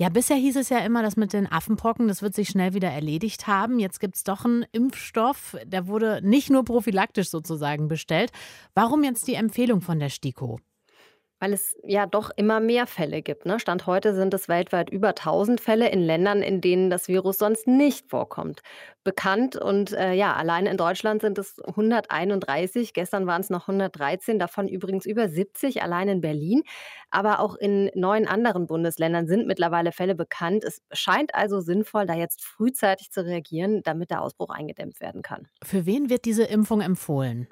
Ja, 0.01 0.07
bisher 0.07 0.37
hieß 0.37 0.55
es 0.55 0.69
ja 0.69 0.77
immer, 0.79 1.03
dass 1.03 1.17
mit 1.17 1.33
den 1.33 1.45
Affenpocken, 1.45 2.07
das 2.07 2.21
wird 2.21 2.33
sich 2.33 2.47
schnell 2.47 2.73
wieder 2.73 2.89
erledigt 2.89 3.47
haben. 3.47 3.79
Jetzt 3.79 3.99
gibt 3.99 4.15
es 4.15 4.23
doch 4.23 4.45
einen 4.45 4.65
Impfstoff, 4.71 5.57
der 5.65 5.87
wurde 5.87 6.21
nicht 6.23 6.49
nur 6.49 6.63
prophylaktisch 6.63 7.29
sozusagen 7.29 7.89
bestellt. 7.89 8.31
Warum 8.73 9.03
jetzt 9.03 9.27
die 9.27 9.33
Empfehlung 9.33 9.81
von 9.81 9.99
der 9.99 10.07
STIKO? 10.07 10.59
Weil 11.39 11.53
es 11.53 11.77
ja 11.83 12.05
doch 12.05 12.31
immer 12.35 12.59
mehr 12.59 12.85
Fälle 12.85 13.21
gibt. 13.21 13.45
Ne? 13.45 13.59
Stand 13.59 13.87
heute 13.87 14.13
sind 14.13 14.33
es 14.33 14.49
weltweit 14.49 14.89
über 14.89 15.09
1000 15.09 15.61
Fälle 15.61 15.89
in 15.89 16.01
Ländern, 16.01 16.41
in 16.41 16.61
denen 16.61 16.89
das 16.89 17.07
Virus 17.07 17.37
sonst 17.37 17.67
nicht 17.67 18.09
vorkommt. 18.09 18.61
Bekannt 19.03 19.55
und 19.55 19.93
äh, 19.93 20.13
ja, 20.13 20.33
allein 20.33 20.65
in 20.65 20.75
Deutschland 20.75 21.21
sind 21.21 21.37
es 21.37 21.59
131. 21.59 22.93
Gestern 22.93 23.25
waren 23.25 23.41
es 23.41 23.49
noch 23.49 23.67
113, 23.69 24.37
davon 24.37 24.67
übrigens 24.67 25.05
über 25.05 25.29
70 25.29 25.81
allein 25.81 26.09
in 26.09 26.21
Berlin. 26.21 26.63
Aber 27.09 27.39
auch 27.39 27.55
in 27.55 27.89
neun 27.95 28.27
anderen 28.27 28.67
Bundesländern 28.67 29.27
sind 29.27 29.47
mittlerweile 29.47 29.91
Fälle 29.91 30.15
bekannt. 30.15 30.63
Es 30.63 30.81
scheint 30.91 31.33
also 31.33 31.61
sinnvoll, 31.61 32.05
da 32.05 32.13
jetzt 32.13 32.43
frühzeitig 32.43 33.11
zu 33.11 33.25
reagieren, 33.25 33.81
damit 33.83 34.11
der 34.11 34.21
Ausbruch 34.21 34.49
eingedämmt 34.49 34.99
werden 34.99 35.21
kann. 35.21 35.47
Für 35.63 35.85
wen 35.85 36.09
wird 36.09 36.25
diese 36.25 36.43
Impfung 36.43 36.81
empfohlen? 36.81 37.47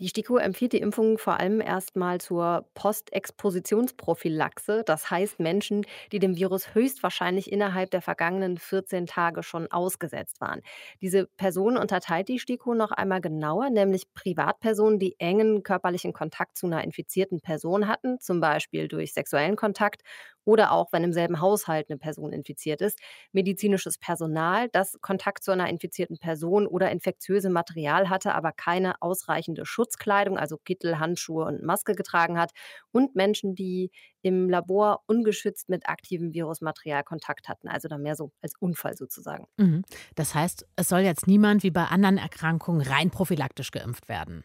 Die 0.00 0.08
STIKO 0.08 0.36
empfiehlt 0.36 0.74
die 0.74 0.80
Impfung 0.80 1.18
vor 1.18 1.40
allem 1.40 1.60
erstmal 1.60 2.20
zur 2.20 2.68
Postexpositionsprophylaxe. 2.74 4.84
Das 4.86 5.10
heißt 5.10 5.40
Menschen, 5.40 5.84
die 6.12 6.20
dem 6.20 6.36
Virus 6.36 6.72
höchstwahrscheinlich 6.72 7.50
innerhalb 7.50 7.90
der 7.90 8.00
vergangenen 8.00 8.58
14 8.58 9.06
Tage 9.06 9.42
schon 9.42 9.66
ausgesetzt 9.72 10.40
waren. 10.40 10.60
Diese 11.00 11.26
Personen 11.36 11.76
unterteilt 11.76 12.28
die 12.28 12.38
STIKO 12.38 12.74
noch 12.74 12.92
einmal 12.92 13.20
genauer, 13.20 13.70
nämlich 13.70 14.04
Privatpersonen, 14.14 15.00
die 15.00 15.18
engen 15.18 15.64
körperlichen 15.64 16.12
Kontakt 16.12 16.56
zu 16.56 16.66
einer 16.66 16.84
infizierten 16.84 17.40
Person 17.40 17.88
hatten, 17.88 18.20
zum 18.20 18.40
Beispiel 18.40 18.86
durch 18.86 19.12
sexuellen 19.12 19.56
Kontakt 19.56 20.02
oder 20.48 20.72
auch 20.72 20.92
wenn 20.92 21.04
im 21.04 21.12
selben 21.12 21.42
Haushalt 21.42 21.90
eine 21.90 21.98
Person 21.98 22.32
infiziert 22.32 22.80
ist. 22.80 22.98
Medizinisches 23.32 23.98
Personal, 23.98 24.70
das 24.70 24.98
Kontakt 25.02 25.44
zu 25.44 25.50
einer 25.50 25.68
infizierten 25.68 26.16
Person 26.16 26.66
oder 26.66 26.90
infektiöse 26.90 27.50
Material 27.50 28.08
hatte, 28.08 28.34
aber 28.34 28.52
keine 28.52 29.02
ausreichende 29.02 29.66
Schutzkleidung, 29.66 30.38
also 30.38 30.56
Kittel, 30.56 30.98
Handschuhe 30.98 31.44
und 31.44 31.62
Maske 31.62 31.92
getragen 31.94 32.38
hat. 32.38 32.52
Und 32.92 33.14
Menschen, 33.14 33.54
die 33.54 33.90
im 34.22 34.48
Labor 34.48 35.02
ungeschützt 35.04 35.68
mit 35.68 35.86
aktivem 35.86 36.32
Virusmaterial 36.32 37.04
Kontakt 37.04 37.50
hatten. 37.50 37.68
Also 37.68 37.88
dann 37.88 38.00
mehr 38.00 38.16
so 38.16 38.32
als 38.40 38.54
Unfall 38.58 38.96
sozusagen. 38.96 39.46
Mhm. 39.58 39.84
Das 40.14 40.34
heißt, 40.34 40.66
es 40.76 40.88
soll 40.88 41.00
jetzt 41.00 41.26
niemand 41.26 41.62
wie 41.62 41.70
bei 41.70 41.84
anderen 41.84 42.16
Erkrankungen 42.16 42.80
rein 42.80 43.10
prophylaktisch 43.10 43.70
geimpft 43.70 44.08
werden. 44.08 44.44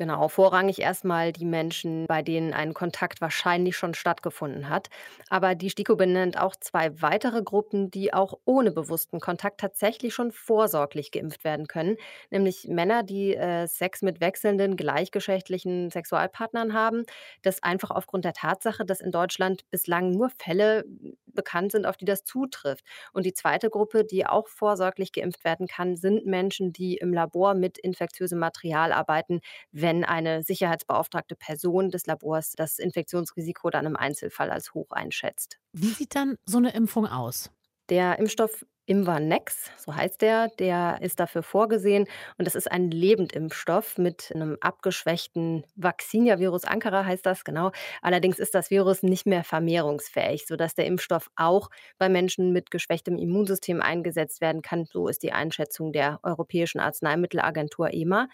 Genau, 0.00 0.28
vorrangig 0.28 0.78
erstmal 0.80 1.30
die 1.30 1.44
Menschen, 1.44 2.06
bei 2.06 2.22
denen 2.22 2.54
ein 2.54 2.72
Kontakt 2.72 3.20
wahrscheinlich 3.20 3.76
schon 3.76 3.92
stattgefunden 3.92 4.70
hat. 4.70 4.88
Aber 5.28 5.54
die 5.54 5.68
STIKO 5.68 5.94
benennt 5.94 6.40
auch 6.40 6.56
zwei 6.56 7.02
weitere 7.02 7.42
Gruppen, 7.42 7.90
die 7.90 8.14
auch 8.14 8.32
ohne 8.46 8.70
bewussten 8.72 9.20
Kontakt 9.20 9.60
tatsächlich 9.60 10.14
schon 10.14 10.32
vorsorglich 10.32 11.10
geimpft 11.10 11.44
werden 11.44 11.66
können. 11.66 11.96
Nämlich 12.30 12.66
Männer, 12.66 13.02
die 13.02 13.34
äh, 13.36 13.66
Sex 13.66 14.00
mit 14.00 14.22
wechselnden 14.22 14.78
gleichgeschlechtlichen 14.78 15.90
Sexualpartnern 15.90 16.72
haben. 16.72 17.04
Das 17.42 17.62
einfach 17.62 17.90
aufgrund 17.90 18.24
der 18.24 18.32
Tatsache, 18.32 18.86
dass 18.86 19.02
in 19.02 19.10
Deutschland 19.12 19.68
bislang 19.70 20.12
nur 20.12 20.30
Fälle 20.30 20.84
bekannt 21.26 21.72
sind, 21.72 21.86
auf 21.86 21.96
die 21.96 22.04
das 22.04 22.24
zutrifft. 22.24 22.84
Und 23.12 23.26
die 23.26 23.34
zweite 23.34 23.70
Gruppe, 23.70 24.04
die 24.04 24.26
auch 24.26 24.48
vorsorglich 24.48 25.12
geimpft 25.12 25.44
werden 25.44 25.66
kann, 25.66 25.96
sind 25.96 26.26
Menschen, 26.26 26.72
die 26.72 26.96
im 26.96 27.12
Labor 27.12 27.54
mit 27.54 27.78
infektiösem 27.78 28.38
Material 28.38 28.92
arbeiten, 28.92 29.40
wenn 29.72 29.89
eine 30.04 30.42
sicherheitsbeauftragte 30.42 31.36
Person 31.36 31.90
des 31.90 32.06
Labors 32.06 32.52
das 32.52 32.78
Infektionsrisiko 32.78 33.70
dann 33.70 33.86
im 33.86 33.96
Einzelfall 33.96 34.50
als 34.50 34.74
hoch 34.74 34.90
einschätzt. 34.90 35.58
Wie 35.72 35.90
sieht 35.90 36.14
dann 36.14 36.36
so 36.44 36.58
eine 36.58 36.72
Impfung 36.72 37.06
aus? 37.06 37.50
Der 37.88 38.18
Impfstoff 38.18 38.64
Imvanex, 38.90 39.70
so 39.76 39.94
heißt 39.94 40.20
der, 40.20 40.48
der 40.58 40.98
ist 41.00 41.20
dafür 41.20 41.44
vorgesehen 41.44 42.06
und 42.38 42.44
das 42.44 42.56
ist 42.56 42.68
ein 42.68 42.90
Lebendimpfstoff 42.90 43.98
mit 43.98 44.32
einem 44.34 44.56
abgeschwächten 44.60 45.64
Vaccinia-Virus 45.76 46.64
Ankara 46.64 47.04
heißt 47.04 47.24
das, 47.24 47.44
genau. 47.44 47.70
Allerdings 48.02 48.40
ist 48.40 48.52
das 48.52 48.70
Virus 48.70 49.04
nicht 49.04 49.26
mehr 49.26 49.44
vermehrungsfähig, 49.44 50.44
sodass 50.48 50.74
der 50.74 50.86
Impfstoff 50.86 51.30
auch 51.36 51.70
bei 51.98 52.08
Menschen 52.08 52.52
mit 52.52 52.72
geschwächtem 52.72 53.16
Immunsystem 53.16 53.80
eingesetzt 53.80 54.40
werden 54.40 54.60
kann. 54.60 54.86
So 54.86 55.06
ist 55.06 55.22
die 55.22 55.32
Einschätzung 55.32 55.92
der 55.92 56.18
Europäischen 56.24 56.80
Arzneimittelagentur 56.80 57.94
EMA. 57.94 58.26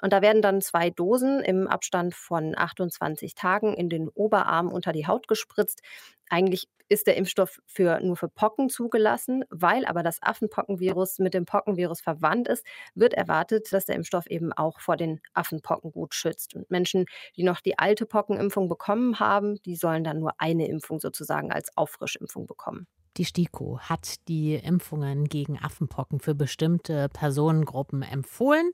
Und 0.00 0.12
da 0.12 0.22
werden 0.22 0.42
dann 0.42 0.60
zwei 0.60 0.90
Dosen 0.90 1.40
im 1.40 1.66
Abstand 1.66 2.14
von 2.14 2.56
28 2.56 3.34
Tagen 3.34 3.74
in 3.74 3.88
den 3.88 4.08
Oberarm 4.08 4.72
unter 4.72 4.92
die 4.92 5.06
Haut 5.06 5.28
gespritzt. 5.28 5.82
Eigentlich 6.28 6.68
ist 6.90 7.06
der 7.06 7.16
Impfstoff 7.16 7.60
für, 7.66 8.00
nur 8.00 8.16
für 8.16 8.28
Pocken 8.28 8.68
zugelassen, 8.68 9.44
weil 9.48 9.84
aber 9.86 10.02
das 10.02 10.18
Affenpockenvirus 10.22 11.20
mit 11.20 11.34
dem 11.34 11.44
Pockenvirus 11.44 12.00
verwandt 12.00 12.48
ist, 12.48 12.66
wird 12.94 13.14
erwartet, 13.14 13.72
dass 13.72 13.86
der 13.86 13.94
Impfstoff 13.94 14.26
eben 14.26 14.52
auch 14.52 14.80
vor 14.80 14.96
den 14.96 15.20
Affenpocken 15.32 15.92
gut 15.92 16.14
schützt. 16.14 16.54
Und 16.54 16.70
Menschen, 16.70 17.06
die 17.36 17.44
noch 17.44 17.60
die 17.60 17.78
alte 17.78 18.06
Pockenimpfung 18.06 18.68
bekommen 18.68 19.20
haben, 19.20 19.62
die 19.62 19.76
sollen 19.76 20.02
dann 20.02 20.18
nur 20.18 20.32
eine 20.38 20.66
Impfung 20.66 20.98
sozusagen 20.98 21.52
als 21.52 21.76
Auffrischimpfung 21.76 22.46
bekommen. 22.46 22.88
Die 23.16 23.24
STIKO 23.24 23.80
hat 23.80 24.26
die 24.28 24.54
Impfungen 24.54 25.26
gegen 25.26 25.58
Affenpocken 25.58 26.20
für 26.20 26.34
bestimmte 26.34 27.08
Personengruppen 27.08 28.02
empfohlen. 28.02 28.70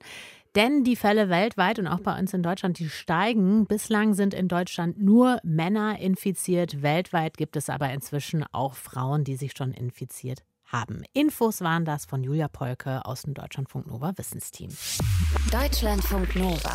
Denn 0.57 0.83
die 0.83 0.95
Fälle 0.95 1.29
weltweit 1.29 1.77
und 1.77 1.85
auch 1.85 1.99
bei 1.99 2.17
uns 2.17 2.33
in 2.33 2.41
Deutschland, 2.41 2.79
die 2.79 2.89
steigen. 2.89 3.67
Bislang 3.67 4.15
sind 4.15 4.33
in 4.33 4.47
Deutschland 4.47 4.99
nur 4.99 5.37
Männer 5.43 5.99
infiziert. 5.99 6.81
Weltweit 6.81 7.37
gibt 7.37 7.55
es 7.55 7.69
aber 7.69 7.91
inzwischen 7.91 8.43
auch 8.53 8.73
Frauen, 8.73 9.23
die 9.23 9.35
sich 9.35 9.51
schon 9.55 9.71
infiziert 9.71 10.39
haben. 10.65 11.03
Infos 11.13 11.61
waren 11.61 11.85
das 11.85 12.07
von 12.07 12.23
Julia 12.23 12.47
Polke 12.47 13.05
aus 13.05 13.21
dem 13.21 13.35
Deutschlandfunk 13.35 13.85
Nova 13.85 14.13
Wissensteam. 14.17 14.71
Deutschlandfunk 15.51 16.35
Nova. 16.35 16.73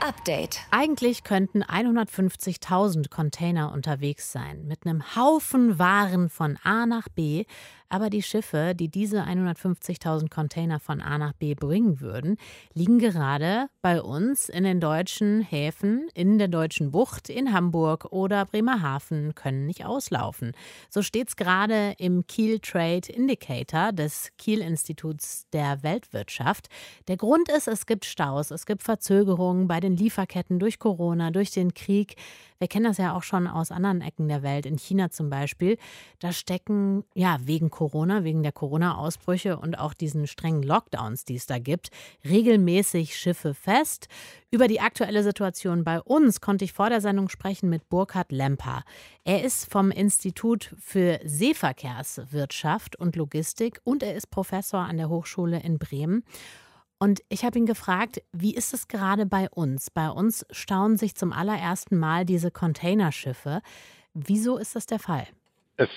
Update. 0.00 0.60
Eigentlich 0.70 1.24
könnten 1.24 1.62
150.000 1.62 3.10
Container 3.10 3.72
unterwegs 3.72 4.32
sein, 4.32 4.66
mit 4.66 4.86
einem 4.86 5.16
Haufen 5.16 5.78
Waren 5.78 6.30
von 6.30 6.58
A 6.62 6.86
nach 6.86 7.08
B. 7.08 7.44
Aber 7.92 8.08
die 8.08 8.22
Schiffe, 8.22 8.72
die 8.76 8.88
diese 8.88 9.24
150.000 9.24 10.30
Container 10.30 10.78
von 10.78 11.00
A 11.00 11.18
nach 11.18 11.32
B 11.32 11.54
bringen 11.54 12.00
würden, 12.00 12.36
liegen 12.72 13.00
gerade 13.00 13.66
bei 13.82 14.00
uns 14.00 14.48
in 14.48 14.62
den 14.62 14.78
deutschen 14.78 15.42
Häfen, 15.42 16.08
in 16.14 16.38
der 16.38 16.46
deutschen 16.46 16.92
Bucht, 16.92 17.28
in 17.28 17.52
Hamburg 17.52 18.06
oder 18.12 18.46
Bremerhaven, 18.46 19.34
können 19.34 19.66
nicht 19.66 19.84
auslaufen. 19.84 20.52
So 20.88 21.02
steht 21.02 21.30
es 21.30 21.36
gerade 21.36 21.94
im 21.98 22.28
Kiel 22.28 22.60
Trade 22.60 23.12
Indicator 23.12 23.90
des 23.90 24.30
Kiel-Instituts 24.38 25.48
der 25.52 25.82
Weltwirtschaft. 25.82 26.68
Der 27.08 27.16
Grund 27.16 27.48
ist, 27.48 27.66
es 27.66 27.86
gibt 27.86 28.04
Staus, 28.04 28.52
es 28.52 28.66
gibt 28.66 28.84
Verzögerungen 28.84 29.66
bei 29.66 29.80
den 29.80 29.96
Lieferketten 29.96 30.60
durch 30.60 30.78
Corona, 30.78 31.32
durch 31.32 31.50
den 31.50 31.74
Krieg. 31.74 32.14
Wir 32.60 32.68
kennen 32.68 32.84
das 32.84 32.98
ja 32.98 33.16
auch 33.16 33.22
schon 33.22 33.46
aus 33.46 33.70
anderen 33.70 34.02
Ecken 34.02 34.28
der 34.28 34.42
Welt, 34.42 34.66
in 34.66 34.76
China 34.76 35.08
zum 35.10 35.30
Beispiel. 35.30 35.78
Da 36.18 36.30
stecken, 36.30 37.04
ja, 37.14 37.38
wegen 37.42 37.70
Corona, 37.70 38.22
wegen 38.22 38.42
der 38.42 38.52
Corona-Ausbrüche 38.52 39.58
und 39.58 39.78
auch 39.78 39.94
diesen 39.94 40.26
strengen 40.26 40.62
Lockdowns, 40.62 41.24
die 41.24 41.36
es 41.36 41.46
da 41.46 41.58
gibt, 41.58 41.88
regelmäßig 42.22 43.16
Schiffe 43.16 43.54
fest. 43.54 44.08
Über 44.50 44.68
die 44.68 44.80
aktuelle 44.80 45.22
Situation 45.22 45.84
bei 45.84 46.02
uns 46.02 46.42
konnte 46.42 46.66
ich 46.66 46.74
vor 46.74 46.90
der 46.90 47.00
Sendung 47.00 47.30
sprechen 47.30 47.70
mit 47.70 47.88
Burkhard 47.88 48.30
Lemper. 48.30 48.82
Er 49.24 49.42
ist 49.42 49.72
vom 49.72 49.90
Institut 49.90 50.74
für 50.78 51.18
Seeverkehrswirtschaft 51.24 52.94
und 52.94 53.16
Logistik 53.16 53.80
und 53.84 54.02
er 54.02 54.14
ist 54.14 54.30
Professor 54.30 54.80
an 54.80 54.98
der 54.98 55.08
Hochschule 55.08 55.62
in 55.62 55.78
Bremen. 55.78 56.24
Und 57.02 57.22
ich 57.30 57.44
habe 57.44 57.58
ihn 57.58 57.64
gefragt, 57.64 58.22
wie 58.30 58.54
ist 58.54 58.74
es 58.74 58.86
gerade 58.86 59.24
bei 59.24 59.48
uns? 59.48 59.90
Bei 59.90 60.10
uns 60.10 60.44
stauen 60.50 60.98
sich 60.98 61.14
zum 61.14 61.32
allerersten 61.32 61.98
Mal 61.98 62.26
diese 62.26 62.50
Containerschiffe. 62.50 63.62
Wieso 64.12 64.58
ist 64.58 64.76
das 64.76 64.84
der 64.84 64.98
Fall? 64.98 65.26
Es 65.78 65.88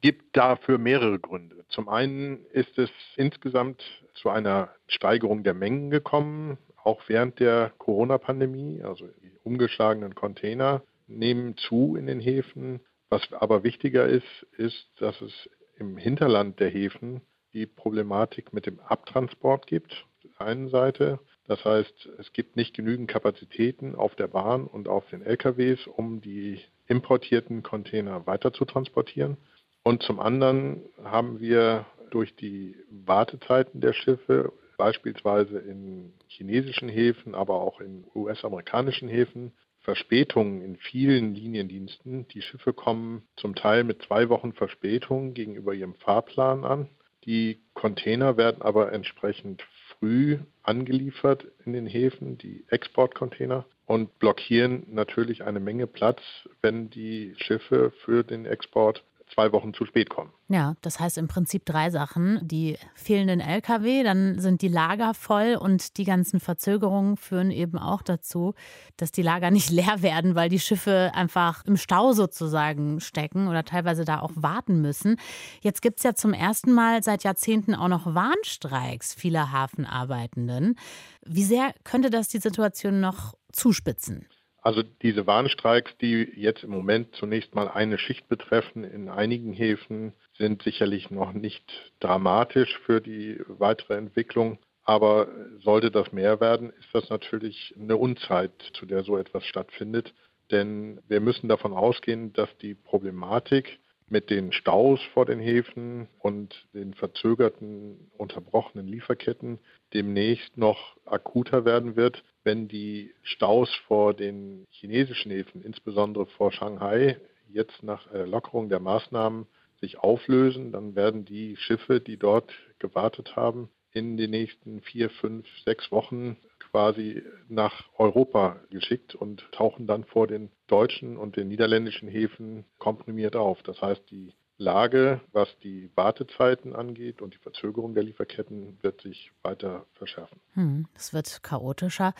gibt 0.00 0.36
dafür 0.36 0.78
mehrere 0.78 1.18
Gründe. 1.18 1.64
Zum 1.68 1.88
einen 1.88 2.46
ist 2.52 2.78
es 2.78 2.90
insgesamt 3.16 3.82
zu 4.14 4.30
einer 4.30 4.70
Steigerung 4.86 5.42
der 5.42 5.54
Mengen 5.54 5.90
gekommen, 5.90 6.58
auch 6.76 7.02
während 7.08 7.40
der 7.40 7.72
Corona-Pandemie. 7.78 8.84
Also 8.84 9.08
die 9.20 9.32
umgeschlagenen 9.42 10.14
Container 10.14 10.82
nehmen 11.08 11.56
zu 11.56 11.96
in 11.96 12.06
den 12.06 12.20
Häfen. 12.20 12.78
Was 13.08 13.32
aber 13.32 13.64
wichtiger 13.64 14.06
ist, 14.06 14.46
ist, 14.56 14.86
dass 15.00 15.20
es 15.20 15.50
im 15.76 15.96
Hinterland 15.96 16.60
der 16.60 16.70
Häfen 16.70 17.20
die 17.52 17.66
Problematik 17.66 18.52
mit 18.52 18.66
dem 18.66 18.78
Abtransport 18.78 19.66
gibt 19.66 20.06
einen 20.38 20.68
Seite. 20.68 21.20
Das 21.46 21.64
heißt, 21.64 22.08
es 22.18 22.32
gibt 22.32 22.56
nicht 22.56 22.74
genügend 22.74 23.08
Kapazitäten 23.08 23.94
auf 23.94 24.14
der 24.16 24.28
Bahn 24.28 24.66
und 24.66 24.88
auf 24.88 25.08
den 25.10 25.22
LKWs, 25.22 25.86
um 25.86 26.20
die 26.20 26.60
importierten 26.86 27.62
Container 27.62 28.26
weiter 28.26 28.52
zu 28.52 28.64
transportieren. 28.64 29.36
Und 29.82 30.02
zum 30.02 30.18
anderen 30.18 30.82
haben 31.04 31.40
wir 31.40 31.86
durch 32.10 32.34
die 32.34 32.76
Wartezeiten 32.90 33.80
der 33.80 33.92
Schiffe, 33.92 34.52
beispielsweise 34.76 35.58
in 35.58 36.12
chinesischen 36.28 36.88
Häfen, 36.88 37.34
aber 37.34 37.60
auch 37.60 37.80
in 37.80 38.04
US-amerikanischen 38.14 39.08
Häfen, 39.08 39.52
Verspätungen 39.80 40.62
in 40.62 40.76
vielen 40.76 41.34
Liniendiensten. 41.34 42.26
Die 42.28 42.42
Schiffe 42.42 42.72
kommen 42.72 43.22
zum 43.36 43.54
Teil 43.54 43.84
mit 43.84 44.02
zwei 44.02 44.28
Wochen 44.28 44.52
Verspätung 44.52 45.32
gegenüber 45.32 45.72
ihrem 45.72 45.94
Fahrplan 45.94 46.64
an. 46.64 46.88
Die 47.24 47.60
Container 47.74 48.36
werden 48.36 48.62
aber 48.62 48.92
entsprechend 48.92 49.62
früh 49.98 50.38
angeliefert 50.62 51.46
in 51.64 51.72
den 51.72 51.86
Häfen, 51.86 52.38
die 52.38 52.64
Exportcontainer, 52.68 53.64
und 53.86 54.18
blockieren 54.18 54.84
natürlich 54.90 55.44
eine 55.44 55.60
Menge 55.60 55.86
Platz, 55.86 56.20
wenn 56.60 56.90
die 56.90 57.34
Schiffe 57.38 57.92
für 58.04 58.24
den 58.24 58.44
Export 58.44 59.04
zwei 59.26 59.52
Wochen 59.52 59.74
zu 59.74 59.84
spät 59.84 60.08
kommen. 60.08 60.32
Ja, 60.48 60.74
das 60.80 61.00
heißt 61.00 61.18
im 61.18 61.26
Prinzip 61.26 61.64
drei 61.64 61.90
Sachen. 61.90 62.38
Die 62.42 62.78
fehlenden 62.94 63.40
Lkw, 63.40 64.04
dann 64.04 64.38
sind 64.38 64.62
die 64.62 64.68
Lager 64.68 65.14
voll 65.14 65.56
und 65.56 65.96
die 65.96 66.04
ganzen 66.04 66.38
Verzögerungen 66.38 67.16
führen 67.16 67.50
eben 67.50 67.78
auch 67.78 68.02
dazu, 68.02 68.54
dass 68.96 69.10
die 69.10 69.22
Lager 69.22 69.50
nicht 69.56 69.70
leer 69.70 70.02
werden, 70.02 70.34
weil 70.34 70.48
die 70.48 70.60
Schiffe 70.60 71.10
einfach 71.14 71.64
im 71.64 71.76
Stau 71.76 72.12
sozusagen 72.12 73.00
stecken 73.00 73.48
oder 73.48 73.64
teilweise 73.64 74.04
da 74.04 74.20
auch 74.20 74.32
warten 74.34 74.80
müssen. 74.80 75.16
Jetzt 75.60 75.82
gibt 75.82 75.98
es 75.98 76.04
ja 76.04 76.14
zum 76.14 76.32
ersten 76.32 76.72
Mal 76.72 77.02
seit 77.02 77.24
Jahrzehnten 77.24 77.74
auch 77.74 77.88
noch 77.88 78.14
Warnstreiks 78.14 79.14
vieler 79.14 79.52
Hafenarbeitenden. 79.52 80.78
Wie 81.24 81.44
sehr 81.44 81.74
könnte 81.82 82.10
das 82.10 82.28
die 82.28 82.38
Situation 82.38 83.00
noch 83.00 83.34
zuspitzen? 83.52 84.26
Also 84.66 84.82
diese 84.82 85.28
Warnstreiks, 85.28 85.96
die 85.98 86.28
jetzt 86.34 86.64
im 86.64 86.70
Moment 86.70 87.14
zunächst 87.14 87.54
mal 87.54 87.68
eine 87.68 87.98
Schicht 87.98 88.28
betreffen 88.28 88.82
in 88.82 89.08
einigen 89.08 89.52
Häfen, 89.52 90.12
sind 90.36 90.60
sicherlich 90.64 91.08
noch 91.08 91.32
nicht 91.32 91.62
dramatisch 92.00 92.76
für 92.84 93.00
die 93.00 93.38
weitere 93.46 93.94
Entwicklung. 93.94 94.58
Aber 94.82 95.28
sollte 95.60 95.92
das 95.92 96.10
mehr 96.10 96.40
werden, 96.40 96.70
ist 96.80 96.88
das 96.92 97.10
natürlich 97.10 97.76
eine 97.78 97.96
Unzeit, 97.96 98.50
zu 98.72 98.86
der 98.86 99.04
so 99.04 99.16
etwas 99.16 99.44
stattfindet. 99.44 100.12
denn 100.50 101.00
wir 101.06 101.20
müssen 101.20 101.48
davon 101.48 101.72
ausgehen, 101.72 102.32
dass 102.32 102.48
die 102.58 102.74
Problematik 102.74 103.78
mit 104.08 104.30
den 104.30 104.52
Staus 104.52 105.00
vor 105.12 105.26
den 105.26 105.40
Häfen 105.40 106.08
und 106.20 106.66
den 106.74 106.94
verzögerten, 106.94 108.10
unterbrochenen 108.16 108.86
Lieferketten 108.86 109.58
demnächst 109.94 110.56
noch 110.56 110.96
akuter 111.04 111.64
werden 111.64 111.96
wird, 111.96 112.22
wenn 112.44 112.68
die 112.68 113.14
Staus 113.22 113.74
vor 113.86 114.14
den 114.14 114.64
chinesischen 114.70 115.32
Häfen, 115.32 115.62
insbesondere 115.62 116.26
vor 116.26 116.52
Shanghai, 116.52 117.18
jetzt 117.48 117.82
nach 117.82 118.06
Lockerung 118.12 118.68
der 118.68 118.80
Maßnahmen 118.80 119.46
sich 119.80 119.98
auflösen, 119.98 120.72
dann 120.72 120.94
werden 120.94 121.24
die 121.24 121.56
Schiffe, 121.56 122.00
die 122.00 122.16
dort 122.16 122.52
gewartet 122.78 123.36
haben, 123.36 123.68
in 123.92 124.16
den 124.16 124.30
nächsten 124.30 124.80
vier, 124.82 125.10
fünf, 125.10 125.46
sechs 125.64 125.90
Wochen 125.90 126.36
quasi 126.76 127.22
nach 127.48 127.84
Europa 127.96 128.56
geschickt 128.68 129.14
und 129.14 129.50
tauchen 129.50 129.86
dann 129.86 130.04
vor 130.04 130.26
den 130.26 130.50
deutschen 130.66 131.16
und 131.16 131.36
den 131.36 131.48
niederländischen 131.48 132.06
Häfen 132.06 132.66
komprimiert 132.76 133.34
auf. 133.34 133.62
Das 133.62 133.80
heißt, 133.80 134.02
die 134.10 134.34
Lage, 134.58 135.22
was 135.32 135.48
die 135.64 135.90
Wartezeiten 135.94 136.76
angeht 136.76 137.22
und 137.22 137.32
die 137.32 137.38
Verzögerung 137.38 137.94
der 137.94 138.02
Lieferketten, 138.02 138.76
wird 138.82 139.00
sich 139.00 139.32
weiter 139.42 139.86
verschärfen. 139.94 140.38
Hm, 140.52 140.86
es 140.94 141.14
wird 141.14 141.42
chaotischer. 141.42 142.12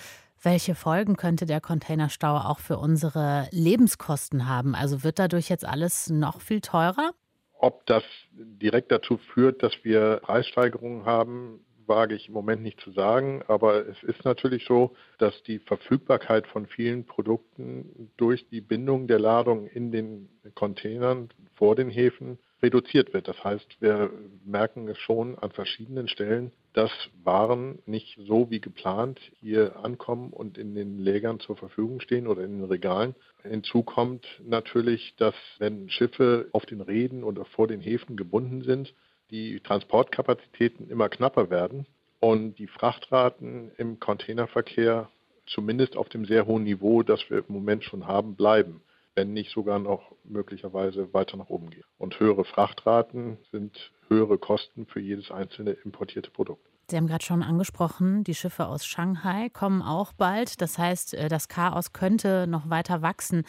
Welche 0.42 0.74
Folgen 0.74 1.16
könnte 1.16 1.44
der 1.44 1.60
Containerstau 1.60 2.38
auch 2.38 2.60
für 2.60 2.78
unsere 2.78 3.48
Lebenskosten 3.50 4.48
haben? 4.48 4.74
Also 4.74 5.04
wird 5.04 5.18
dadurch 5.18 5.50
jetzt 5.50 5.66
alles 5.66 6.08
noch 6.08 6.40
viel 6.40 6.62
teurer? 6.62 7.10
Ob 7.58 7.84
das 7.84 8.04
direkt 8.32 8.90
dazu 8.90 9.18
führt, 9.18 9.62
dass 9.62 9.72
wir 9.82 10.20
Preissteigerungen 10.22 11.04
haben, 11.04 11.65
wage 11.86 12.14
ich 12.14 12.28
im 12.28 12.34
Moment 12.34 12.62
nicht 12.62 12.80
zu 12.80 12.90
sagen, 12.92 13.42
aber 13.46 13.86
es 13.86 14.02
ist 14.02 14.24
natürlich 14.24 14.64
so, 14.66 14.94
dass 15.18 15.42
die 15.44 15.58
Verfügbarkeit 15.58 16.46
von 16.46 16.66
vielen 16.66 17.04
Produkten 17.04 18.10
durch 18.16 18.48
die 18.48 18.60
Bindung 18.60 19.06
der 19.06 19.18
Ladung 19.18 19.66
in 19.66 19.92
den 19.92 20.28
Containern 20.54 21.28
vor 21.54 21.74
den 21.74 21.90
Häfen 21.90 22.38
reduziert 22.62 23.12
wird. 23.12 23.28
Das 23.28 23.42
heißt, 23.44 23.80
wir 23.80 24.10
merken 24.44 24.88
es 24.88 24.98
schon 24.98 25.38
an 25.38 25.50
verschiedenen 25.50 26.08
Stellen, 26.08 26.52
dass 26.72 26.90
Waren 27.24 27.78
nicht 27.86 28.18
so 28.26 28.50
wie 28.50 28.60
geplant 28.60 29.18
hier 29.40 29.76
ankommen 29.82 30.32
und 30.32 30.58
in 30.58 30.74
den 30.74 30.98
Lägern 30.98 31.40
zur 31.40 31.56
Verfügung 31.56 32.00
stehen 32.00 32.26
oder 32.26 32.44
in 32.44 32.58
den 32.58 32.64
Regalen. 32.64 33.14
Hinzu 33.42 33.82
kommt 33.82 34.26
natürlich, 34.44 35.14
dass 35.16 35.34
wenn 35.58 35.88
Schiffe 35.90 36.48
auf 36.52 36.66
den 36.66 36.80
Reden 36.80 37.24
oder 37.24 37.44
vor 37.44 37.66
den 37.66 37.80
Häfen 37.80 38.16
gebunden 38.16 38.62
sind, 38.62 38.94
die 39.30 39.60
Transportkapazitäten 39.60 40.88
immer 40.88 41.08
knapper 41.08 41.50
werden 41.50 41.86
und 42.20 42.58
die 42.58 42.66
Frachtraten 42.66 43.70
im 43.76 44.00
Containerverkehr 44.00 45.08
zumindest 45.46 45.96
auf 45.96 46.08
dem 46.08 46.24
sehr 46.24 46.46
hohen 46.46 46.64
Niveau, 46.64 47.02
das 47.02 47.30
wir 47.30 47.38
im 47.38 47.54
Moment 47.54 47.84
schon 47.84 48.06
haben, 48.06 48.34
bleiben, 48.34 48.82
wenn 49.14 49.32
nicht 49.32 49.50
sogar 49.50 49.78
noch 49.78 50.12
möglicherweise 50.24 51.12
weiter 51.14 51.36
nach 51.36 51.48
oben 51.48 51.70
gehen. 51.70 51.84
Und 51.98 52.18
höhere 52.18 52.44
Frachtraten 52.44 53.38
sind 53.50 53.92
höhere 54.08 54.38
Kosten 54.38 54.86
für 54.86 55.00
jedes 55.00 55.30
einzelne 55.30 55.72
importierte 55.72 56.30
Produkt. 56.30 56.66
Sie 56.88 56.96
haben 56.96 57.08
gerade 57.08 57.24
schon 57.24 57.42
angesprochen, 57.42 58.22
die 58.22 58.34
Schiffe 58.34 58.66
aus 58.66 58.86
Shanghai 58.86 59.48
kommen 59.48 59.82
auch 59.82 60.12
bald. 60.12 60.60
Das 60.60 60.78
heißt, 60.78 61.14
äh, 61.14 61.28
das 61.28 61.48
Chaos 61.48 61.92
könnte 61.92 62.46
noch 62.46 62.70
weiter 62.70 63.02
wachsen. 63.02 63.44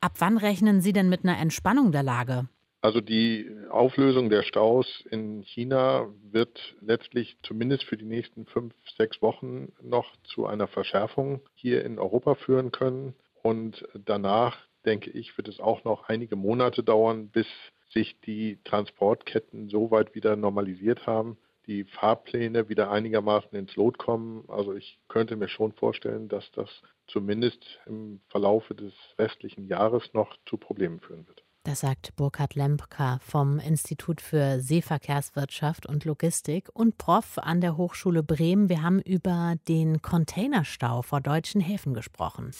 Ab 0.00 0.12
wann 0.18 0.38
rechnen 0.38 0.80
Sie 0.80 0.94
denn 0.94 1.10
mit 1.10 1.24
einer 1.24 1.38
Entspannung 1.38 1.92
der 1.92 2.02
Lage? 2.02 2.48
Also 2.82 3.02
die 3.02 3.50
Auflösung 3.68 4.30
der 4.30 4.42
Staus 4.42 5.04
in 5.10 5.42
China 5.42 6.08
wird 6.22 6.76
letztlich 6.80 7.36
zumindest 7.42 7.84
für 7.84 7.98
die 7.98 8.06
nächsten 8.06 8.46
fünf, 8.46 8.72
sechs 8.96 9.20
Wochen 9.20 9.72
noch 9.82 10.16
zu 10.22 10.46
einer 10.46 10.66
Verschärfung 10.66 11.42
hier 11.54 11.84
in 11.84 11.98
Europa 11.98 12.36
führen 12.36 12.72
können. 12.72 13.14
Und 13.42 13.86
danach, 13.94 14.56
denke 14.86 15.10
ich, 15.10 15.36
wird 15.36 15.48
es 15.48 15.60
auch 15.60 15.84
noch 15.84 16.08
einige 16.08 16.36
Monate 16.36 16.82
dauern, 16.82 17.28
bis 17.28 17.46
sich 17.90 18.18
die 18.20 18.58
Transportketten 18.64 19.68
so 19.68 19.90
weit 19.90 20.14
wieder 20.14 20.36
normalisiert 20.36 21.06
haben, 21.06 21.36
die 21.66 21.84
Fahrpläne 21.84 22.70
wieder 22.70 22.90
einigermaßen 22.90 23.52
ins 23.58 23.76
Lot 23.76 23.98
kommen. 23.98 24.44
Also 24.48 24.74
ich 24.74 24.98
könnte 25.08 25.36
mir 25.36 25.48
schon 25.48 25.72
vorstellen, 25.72 26.28
dass 26.28 26.50
das 26.52 26.70
zumindest 27.08 27.78
im 27.84 28.22
Verlaufe 28.28 28.74
des 28.74 28.94
restlichen 29.18 29.66
Jahres 29.66 30.14
noch 30.14 30.34
zu 30.46 30.56
Problemen 30.56 31.00
führen 31.00 31.28
wird. 31.28 31.44
Das 31.64 31.80
sagt 31.80 32.16
Burkhard 32.16 32.54
Lempka 32.54 33.18
vom 33.22 33.58
Institut 33.58 34.22
für 34.22 34.60
Seeverkehrswirtschaft 34.60 35.84
und 35.84 36.06
Logistik 36.06 36.70
und 36.72 36.96
Prof 36.96 37.36
an 37.36 37.60
der 37.60 37.76
Hochschule 37.76 38.22
Bremen. 38.22 38.70
Wir 38.70 38.82
haben 38.82 39.00
über 39.02 39.56
den 39.68 40.00
Containerstau 40.00 41.02
vor 41.02 41.20
deutschen 41.20 41.60
Häfen 41.60 41.92
gesprochen. 41.92 42.52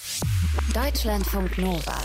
Deutschlandfunk 0.74 1.56
Nova. 1.56 1.98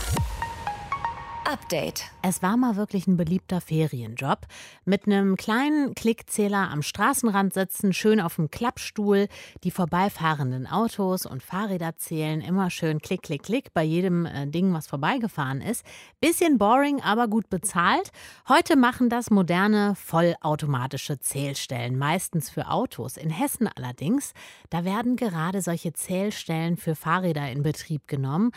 Update. 1.46 2.06
Es 2.24 2.42
war 2.42 2.58
mal 2.58 2.76
wirklich 2.76 3.06
ein 3.06 3.18
beliebter 3.18 3.62
Ferienjob. 3.62 4.48
Mit 4.84 5.06
einem 5.06 5.38
kleinen 5.38 5.94
Klickzähler 5.94 6.72
am 6.72 6.82
Straßenrand 6.82 7.54
sitzen, 7.54 7.94
schön 7.94 8.20
auf 8.20 8.36
dem 8.36 8.50
Klappstuhl, 8.50 9.28
die 9.64 9.70
vorbeifahrenden 9.70 10.66
Autos 10.66 11.26
und 11.26 11.44
Fahrräder 11.44 11.96
zählen, 11.98 12.42
immer 12.42 12.72
schön 12.72 13.00
klick, 13.00 13.22
klick, 13.22 13.44
klick 13.44 13.74
bei 13.74 13.84
jedem 13.84 14.26
äh, 14.26 14.48
Ding, 14.48 14.74
was 14.74 14.88
vorbeigefahren 14.88 15.62
ist. 15.62 15.86
Bisschen 16.20 16.58
boring, 16.58 17.02
aber 17.02 17.28
gut 17.28 17.50
bezahlt. 17.50 18.12
Heute 18.50 18.76
machen 18.76 19.10
das 19.10 19.30
moderne, 19.30 19.94
vollautomatische 19.96 21.20
Zählstellen, 21.20 21.98
meistens 21.98 22.50
für 22.50 22.70
Autos. 22.70 23.18
In 23.18 23.30
Hessen 23.30 23.70
allerdings, 23.76 24.34
da 24.72 24.84
werden 24.84 25.16
gerade 25.16 25.62
solche 25.62 25.94
Zählstellen 25.94 26.76
für 26.76 26.96
Fahrräder 26.96 27.52
in 27.52 27.62
Betrieb 27.62 28.08
genommen. 28.08 28.52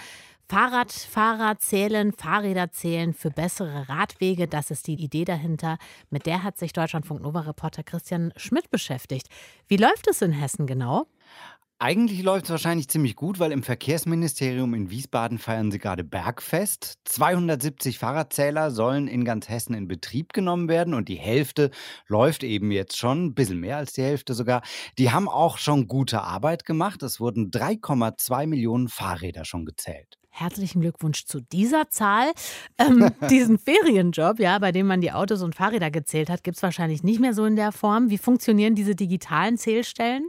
Fahrradfahrer 0.50 1.58
zählen, 1.58 2.12
Fahrräder 2.12 2.70
zählen 2.70 3.12
für 3.12 3.30
bessere 3.30 3.88
Radwege. 3.90 4.48
Das 4.48 4.70
ist 4.70 4.86
die 4.86 4.94
Idee 4.94 5.26
dahinter. 5.26 5.76
Mit 6.08 6.24
der 6.24 6.42
hat 6.42 6.56
sich 6.56 6.72
Deutschlandfunk 6.72 7.20
Nova-Reporter 7.20 7.82
Christian 7.82 8.32
Schmidt 8.36 8.70
beschäftigt. 8.70 9.28
Wie 9.66 9.76
läuft 9.76 10.08
es 10.08 10.22
in 10.22 10.32
Hessen 10.32 10.66
genau? 10.66 11.06
Eigentlich 11.80 12.22
läuft 12.22 12.46
es 12.46 12.50
wahrscheinlich 12.50 12.88
ziemlich 12.88 13.14
gut, 13.14 13.38
weil 13.38 13.52
im 13.52 13.62
Verkehrsministerium 13.62 14.74
in 14.74 14.90
Wiesbaden 14.90 15.38
feiern 15.38 15.70
sie 15.70 15.78
gerade 15.78 16.02
Bergfest. 16.02 16.98
270 17.04 17.98
Fahrradzähler 17.98 18.72
sollen 18.72 19.06
in 19.06 19.24
ganz 19.24 19.48
Hessen 19.48 19.74
in 19.74 19.86
Betrieb 19.86 20.32
genommen 20.32 20.68
werden 20.68 20.94
und 20.94 21.08
die 21.08 21.18
Hälfte 21.18 21.70
läuft 22.08 22.42
eben 22.42 22.72
jetzt 22.72 22.96
schon, 22.96 23.26
ein 23.26 23.34
bisschen 23.34 23.60
mehr 23.60 23.76
als 23.76 23.92
die 23.92 24.02
Hälfte 24.02 24.34
sogar. 24.34 24.62
Die 24.96 25.12
haben 25.12 25.28
auch 25.28 25.58
schon 25.58 25.86
gute 25.86 26.22
Arbeit 26.22 26.64
gemacht. 26.64 27.02
Es 27.04 27.20
wurden 27.20 27.52
3,2 27.52 28.48
Millionen 28.48 28.88
Fahrräder 28.88 29.44
schon 29.44 29.64
gezählt. 29.64 30.17
Herzlichen 30.38 30.80
Glückwunsch 30.80 31.24
zu 31.24 31.40
dieser 31.40 31.90
Zahl. 31.90 32.30
Ähm, 32.78 33.10
diesen 33.30 33.58
Ferienjob, 33.58 34.38
ja, 34.38 34.58
bei 34.60 34.70
dem 34.70 34.86
man 34.86 35.00
die 35.00 35.10
Autos 35.10 35.42
und 35.42 35.56
Fahrräder 35.56 35.90
gezählt 35.90 36.30
hat, 36.30 36.44
gibt 36.44 36.56
es 36.56 36.62
wahrscheinlich 36.62 37.02
nicht 37.02 37.18
mehr 37.18 37.34
so 37.34 37.44
in 37.44 37.56
der 37.56 37.72
Form. 37.72 38.08
Wie 38.10 38.18
funktionieren 38.18 38.76
diese 38.76 38.94
digitalen 38.94 39.58
Zählstellen? 39.58 40.28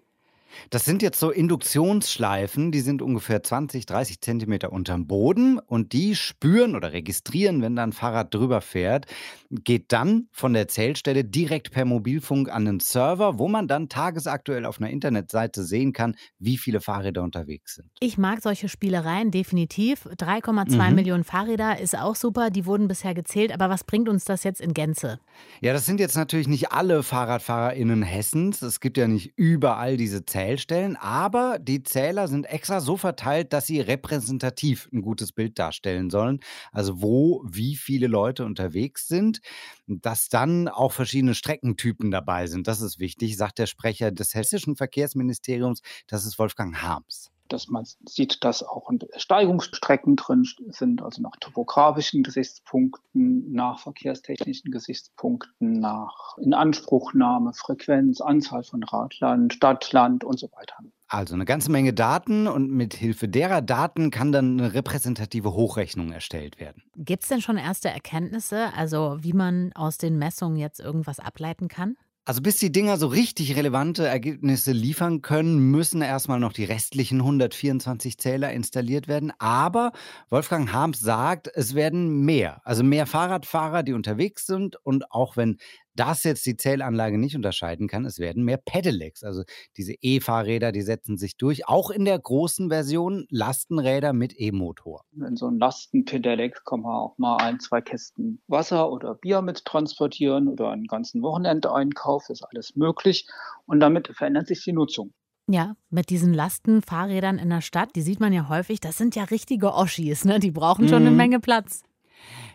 Das 0.69 0.85
sind 0.85 1.01
jetzt 1.01 1.19
so 1.19 1.31
Induktionsschleifen, 1.31 2.71
die 2.71 2.81
sind 2.81 3.01
ungefähr 3.01 3.43
20, 3.43 3.85
30 3.85 4.21
Zentimeter 4.21 4.71
unterm 4.71 5.07
Boden 5.07 5.59
und 5.59 5.93
die 5.93 6.15
spüren 6.15 6.75
oder 6.75 6.93
registrieren, 6.93 7.61
wenn 7.61 7.75
da 7.75 7.83
ein 7.83 7.93
Fahrrad 7.93 8.33
drüber 8.33 8.61
fährt, 8.61 9.05
geht 9.49 9.91
dann 9.91 10.27
von 10.31 10.53
der 10.53 10.67
Zählstelle 10.67 11.23
direkt 11.23 11.71
per 11.71 11.85
Mobilfunk 11.85 12.49
an 12.49 12.65
den 12.65 12.79
Server, 12.79 13.39
wo 13.39 13.47
man 13.47 13.67
dann 13.67 13.89
tagesaktuell 13.89 14.65
auf 14.65 14.79
einer 14.79 14.89
Internetseite 14.89 15.63
sehen 15.63 15.93
kann, 15.93 16.15
wie 16.39 16.57
viele 16.57 16.81
Fahrräder 16.81 17.23
unterwegs 17.23 17.75
sind. 17.75 17.89
Ich 17.99 18.17
mag 18.17 18.41
solche 18.41 18.69
Spielereien 18.69 19.31
definitiv. 19.31 20.05
3,2 20.05 20.89
mhm. 20.89 20.95
Millionen 20.95 21.23
Fahrräder 21.23 21.79
ist 21.79 21.97
auch 21.97 22.15
super, 22.15 22.49
die 22.49 22.65
wurden 22.65 22.87
bisher 22.87 23.13
gezählt, 23.13 23.51
aber 23.51 23.69
was 23.69 23.83
bringt 23.83 24.09
uns 24.09 24.25
das 24.25 24.43
jetzt 24.43 24.61
in 24.61 24.73
Gänze? 24.73 25.19
Ja, 25.61 25.73
das 25.73 25.85
sind 25.85 25.99
jetzt 25.99 26.15
natürlich 26.15 26.47
nicht 26.47 26.71
alle 26.71 27.03
FahrradfahrerInnen 27.03 28.03
Hessens. 28.03 28.61
Es 28.61 28.79
gibt 28.79 28.97
ja 28.97 29.07
nicht 29.07 29.33
überall 29.35 29.97
diese 29.97 30.25
Zählstellen. 30.25 30.38
Zählstellen, 30.39 30.95
aber 30.95 31.59
die 31.59 31.83
Zähler 31.83 32.29
sind 32.29 32.45
extra 32.45 32.79
so 32.79 32.95
verteilt, 32.95 33.51
dass 33.51 33.67
sie 33.67 33.81
repräsentativ 33.81 34.87
ein 34.93 35.01
gutes 35.01 35.33
Bild 35.33 35.59
darstellen 35.59 36.09
sollen. 36.09 36.39
Also 36.71 37.01
wo 37.01 37.43
wie 37.45 37.75
viele 37.75 38.07
Leute 38.07 38.45
unterwegs 38.45 39.09
sind, 39.09 39.41
dass 39.85 40.29
dann 40.29 40.69
auch 40.69 40.93
verschiedene 40.93 41.35
Streckentypen 41.35 42.09
dabei 42.09 42.47
sind. 42.47 42.67
Das 42.67 42.79
ist 42.79 42.99
wichtig, 42.99 43.35
sagt 43.35 43.59
der 43.59 43.65
Sprecher 43.65 44.11
des 44.13 44.33
hessischen 44.33 44.77
Verkehrsministeriums, 44.77 45.81
das 46.07 46.25
ist 46.25 46.39
Wolfgang 46.39 46.81
Harms 46.81 47.31
dass 47.49 47.67
man 47.67 47.85
sieht, 48.05 48.43
dass 48.43 48.63
auch 48.63 48.89
Steigungsstrecken 49.17 50.15
drin 50.15 50.47
sind, 50.69 51.01
also 51.01 51.21
nach 51.21 51.35
topografischen 51.39 52.23
Gesichtspunkten, 52.23 53.51
nach 53.51 53.79
verkehrstechnischen 53.79 54.71
Gesichtspunkten, 54.71 55.79
nach 55.79 56.37
Inanspruchnahme, 56.37 57.53
Frequenz, 57.53 58.21
Anzahl 58.21 58.63
von 58.63 58.83
Radland, 58.83 59.53
Stadtland 59.53 60.23
und 60.23 60.39
so 60.39 60.49
weiter. 60.53 60.75
Also 61.11 61.33
eine 61.33 61.45
ganze 61.45 61.71
Menge 61.71 61.91
Daten 61.91 62.47
und 62.47 62.69
mit 62.69 62.93
Hilfe 62.93 63.27
derer 63.27 63.61
Daten 63.61 64.11
kann 64.11 64.31
dann 64.31 64.59
eine 64.59 64.75
repräsentative 64.75 65.53
Hochrechnung 65.53 66.11
erstellt 66.11 66.59
werden. 66.59 66.83
Gibt 66.95 67.23
es 67.23 67.29
denn 67.29 67.41
schon 67.41 67.57
erste 67.57 67.89
Erkenntnisse, 67.89 68.71
also 68.75 69.17
wie 69.21 69.33
man 69.33 69.71
aus 69.73 69.97
den 69.97 70.19
Messungen 70.19 70.57
jetzt 70.57 70.79
irgendwas 70.79 71.19
ableiten 71.19 71.67
kann? 71.67 71.95
Also 72.29 72.43
bis 72.43 72.57
die 72.57 72.71
Dinger 72.71 72.97
so 72.97 73.07
richtig 73.07 73.55
relevante 73.55 74.05
Ergebnisse 74.05 74.71
liefern 74.71 75.23
können, 75.23 75.71
müssen 75.71 76.03
erstmal 76.03 76.39
noch 76.39 76.53
die 76.53 76.63
restlichen 76.63 77.21
124 77.21 78.19
Zähler 78.19 78.53
installiert 78.53 79.07
werden. 79.07 79.33
Aber 79.39 79.93
Wolfgang 80.29 80.71
Harms 80.71 80.99
sagt, 80.99 81.49
es 81.51 81.73
werden 81.73 82.23
mehr. 82.25 82.61
Also 82.65 82.83
mehr 82.83 83.07
Fahrradfahrer, 83.07 83.81
die 83.81 83.93
unterwegs 83.93 84.45
sind. 84.45 84.75
Und 84.75 85.11
auch 85.11 85.37
wenn 85.37 85.57
das 85.95 86.23
jetzt 86.23 86.45
die 86.45 86.55
Zählanlage 86.55 87.17
nicht 87.17 87.35
unterscheiden 87.35 87.87
kann, 87.87 88.05
es 88.05 88.19
werden 88.19 88.43
mehr 88.43 88.57
Pedelecs. 88.57 89.23
Also 89.23 89.43
diese 89.77 89.93
E-Fahrräder, 90.01 90.71
die 90.71 90.81
setzen 90.81 91.17
sich 91.17 91.37
durch. 91.37 91.67
Auch 91.67 91.89
in 91.89 92.05
der 92.05 92.17
großen 92.17 92.69
Version 92.69 93.25
Lastenräder 93.29 94.13
mit 94.13 94.33
E-Motor. 94.37 95.03
In 95.13 95.35
so 95.35 95.47
ein 95.47 95.59
Lasten-Pedelec 95.59 96.63
kann 96.65 96.81
man 96.81 96.93
auch 96.93 97.17
mal 97.17 97.37
ein, 97.37 97.59
zwei 97.59 97.81
Kästen 97.81 98.41
Wasser 98.47 98.91
oder 98.91 99.15
Bier 99.15 99.41
mit 99.41 99.65
transportieren 99.65 100.47
oder 100.47 100.69
einen 100.69 100.87
ganzen 100.87 101.21
Wochenendeinkauf. 101.21 102.29
ist 102.29 102.43
alles 102.43 102.75
möglich. 102.75 103.27
Und 103.65 103.79
damit 103.79 104.07
verändert 104.15 104.47
sich 104.47 104.63
die 104.63 104.73
Nutzung. 104.73 105.13
Ja, 105.51 105.75
mit 105.89 106.11
diesen 106.11 106.33
Lastenfahrrädern 106.33 107.39
in 107.39 107.49
der 107.49 107.61
Stadt, 107.61 107.95
die 107.95 108.03
sieht 108.03 108.19
man 108.19 108.31
ja 108.33 108.49
häufig, 108.49 108.81
das 108.81 108.99
sind 108.99 109.15
ja 109.15 109.23
richtige 109.23 109.73
Oschis, 109.73 110.23
ne? 110.23 110.39
Die 110.39 110.51
brauchen 110.51 110.87
schon 110.87 111.01
eine 111.01 111.09
mhm. 111.09 111.17
Menge 111.17 111.39
Platz. 111.39 111.81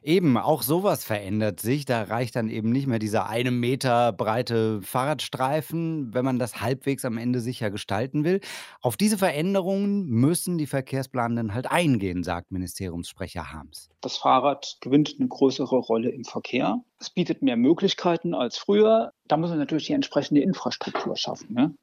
Eben, 0.03 0.37
auch 0.37 0.62
sowas 0.62 1.05
verändert 1.05 1.61
sich. 1.61 1.85
Da 1.85 2.03
reicht 2.03 2.37
dann 2.37 2.48
eben 2.48 2.70
nicht 2.70 2.87
mehr 2.87 2.98
dieser 2.98 3.29
eine 3.29 3.50
Meter 3.50 4.12
breite 4.12 4.83
Fahrradstreifen, 4.83 6.12
wenn 6.12 6.24
man 6.24 6.38
das 6.38 6.61
halbwegs 6.61 7.05
am 7.05 7.16
Ende 7.16 7.40
sicher 7.40 7.70
gestalten 7.70 8.24
will. 8.24 8.40
Auf 8.81 8.96
diese 8.96 9.16
Veränderungen 9.16 10.07
müssen 10.07 10.59
die 10.59 10.66
Verkehrsplanenden 10.66 11.55
halt 11.55 11.70
eingehen, 11.70 12.22
sagt 12.22 12.53
Ministeriumssprecher 12.53 13.53
Harms. 13.53 13.88
Das 14.00 14.18
Fahrrad 14.18 14.77
gewinnt 14.81 15.16
eine 15.18 15.29
größere 15.29 15.77
Rolle 15.77 16.11
im 16.11 16.24
Verkehr. 16.24 16.81
Es 16.98 17.11
bietet 17.11 17.42
mehr 17.42 17.57
Möglichkeiten 17.57 18.35
als 18.35 18.59
früher. 18.59 19.12
Da 19.27 19.37
muss 19.37 19.50
man 19.50 19.59
natürlich 19.59 19.87
die 19.87 19.94
entsprechende 19.94 20.42
Infrastruktur 20.42 21.16
schaffen. 21.16 21.55
Ne? 21.55 21.74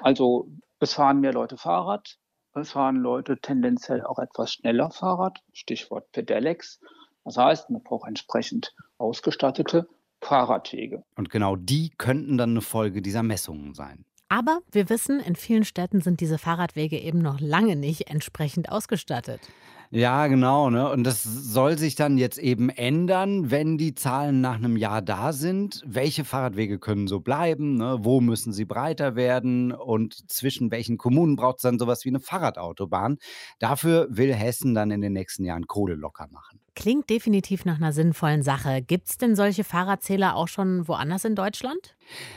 Also 0.00 0.48
es 0.80 0.94
fahren 0.94 1.20
mehr 1.20 1.32
Leute 1.32 1.56
Fahrrad, 1.56 2.16
es 2.54 2.72
fahren 2.72 2.96
Leute 2.96 3.38
tendenziell 3.40 4.04
auch 4.04 4.18
etwas 4.18 4.52
schneller 4.52 4.90
Fahrrad, 4.90 5.38
Stichwort 5.52 6.10
Pedelecs. 6.12 6.80
Das 7.28 7.36
heißt, 7.36 7.68
man 7.68 7.82
braucht 7.82 8.08
entsprechend 8.08 8.74
ausgestattete 8.96 9.86
Fahrradwege. 10.22 11.02
Und 11.14 11.28
genau 11.28 11.56
die 11.56 11.90
könnten 11.90 12.38
dann 12.38 12.50
eine 12.52 12.62
Folge 12.62 13.02
dieser 13.02 13.22
Messungen 13.22 13.74
sein. 13.74 14.06
Aber 14.30 14.60
wir 14.72 14.88
wissen, 14.88 15.20
in 15.20 15.36
vielen 15.36 15.64
Städten 15.64 16.00
sind 16.00 16.20
diese 16.20 16.38
Fahrradwege 16.38 16.98
eben 16.98 17.18
noch 17.18 17.38
lange 17.38 17.76
nicht 17.76 18.08
entsprechend 18.08 18.72
ausgestattet. 18.72 19.42
Ja, 19.90 20.26
genau. 20.26 20.70
Ne? 20.70 20.90
Und 20.90 21.04
das 21.04 21.22
soll 21.22 21.76
sich 21.76 21.94
dann 21.94 22.16
jetzt 22.16 22.38
eben 22.38 22.70
ändern, 22.70 23.50
wenn 23.50 23.76
die 23.76 23.94
Zahlen 23.94 24.40
nach 24.40 24.56
einem 24.56 24.78
Jahr 24.78 25.02
da 25.02 25.34
sind. 25.34 25.82
Welche 25.86 26.24
Fahrradwege 26.24 26.78
können 26.78 27.08
so 27.08 27.20
bleiben? 27.20 27.76
Ne? 27.76 27.98
Wo 28.00 28.22
müssen 28.22 28.54
sie 28.54 28.64
breiter 28.64 29.16
werden? 29.16 29.72
Und 29.72 30.30
zwischen 30.30 30.70
welchen 30.70 30.96
Kommunen 30.96 31.36
braucht 31.36 31.58
es 31.58 31.62
dann 31.62 31.78
sowas 31.78 32.06
wie 32.06 32.10
eine 32.10 32.20
Fahrradautobahn? 32.20 33.18
Dafür 33.58 34.08
will 34.10 34.34
Hessen 34.34 34.74
dann 34.74 34.90
in 34.90 35.02
den 35.02 35.12
nächsten 35.12 35.44
Jahren 35.44 35.66
Kohle 35.66 35.94
locker 35.94 36.28
machen. 36.30 36.60
Klingt 36.78 37.10
definitiv 37.10 37.64
nach 37.64 37.78
einer 37.78 37.92
sinnvollen 37.92 38.44
Sache. 38.44 38.82
Gibt 38.82 39.08
es 39.08 39.18
denn 39.18 39.34
solche 39.34 39.64
Fahrradzähler 39.64 40.36
auch 40.36 40.46
schon 40.46 40.86
woanders 40.86 41.24
in 41.24 41.34
Deutschland? 41.34 41.96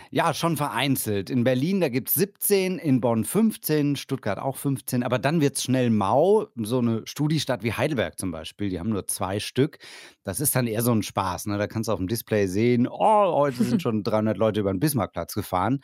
Ja, 0.09 0.33
schon 0.33 0.57
vereinzelt. 0.57 1.29
In 1.29 1.43
Berlin, 1.43 1.79
da 1.79 1.89
gibt 1.89 2.09
es 2.09 2.15
17, 2.15 2.77
in 2.77 2.99
Bonn 2.99 3.23
15, 3.23 3.95
Stuttgart 3.95 4.39
auch 4.39 4.57
15, 4.57 5.03
aber 5.03 5.19
dann 5.19 5.41
wird 5.41 5.57
es 5.57 5.63
schnell 5.63 5.89
mau. 5.89 6.47
So 6.55 6.79
eine 6.79 7.01
Studiestadt 7.05 7.63
wie 7.63 7.73
Heidelberg 7.73 8.19
zum 8.19 8.31
Beispiel, 8.31 8.69
die 8.69 8.79
haben 8.79 8.89
nur 8.89 9.07
zwei 9.07 9.39
Stück. 9.39 9.79
Das 10.23 10.39
ist 10.39 10.55
dann 10.55 10.67
eher 10.67 10.81
so 10.81 10.91
ein 10.91 11.03
Spaß. 11.03 11.47
Ne? 11.47 11.57
Da 11.57 11.67
kannst 11.67 11.87
du 11.87 11.93
auf 11.93 11.99
dem 11.99 12.07
Display 12.07 12.47
sehen, 12.47 12.87
oh, 12.87 13.35
heute 13.35 13.63
sind 13.63 13.81
schon 13.81 14.03
300 14.03 14.37
Leute 14.37 14.59
über 14.59 14.73
den 14.73 14.79
Bismarckplatz 14.79 15.33
gefahren 15.33 15.79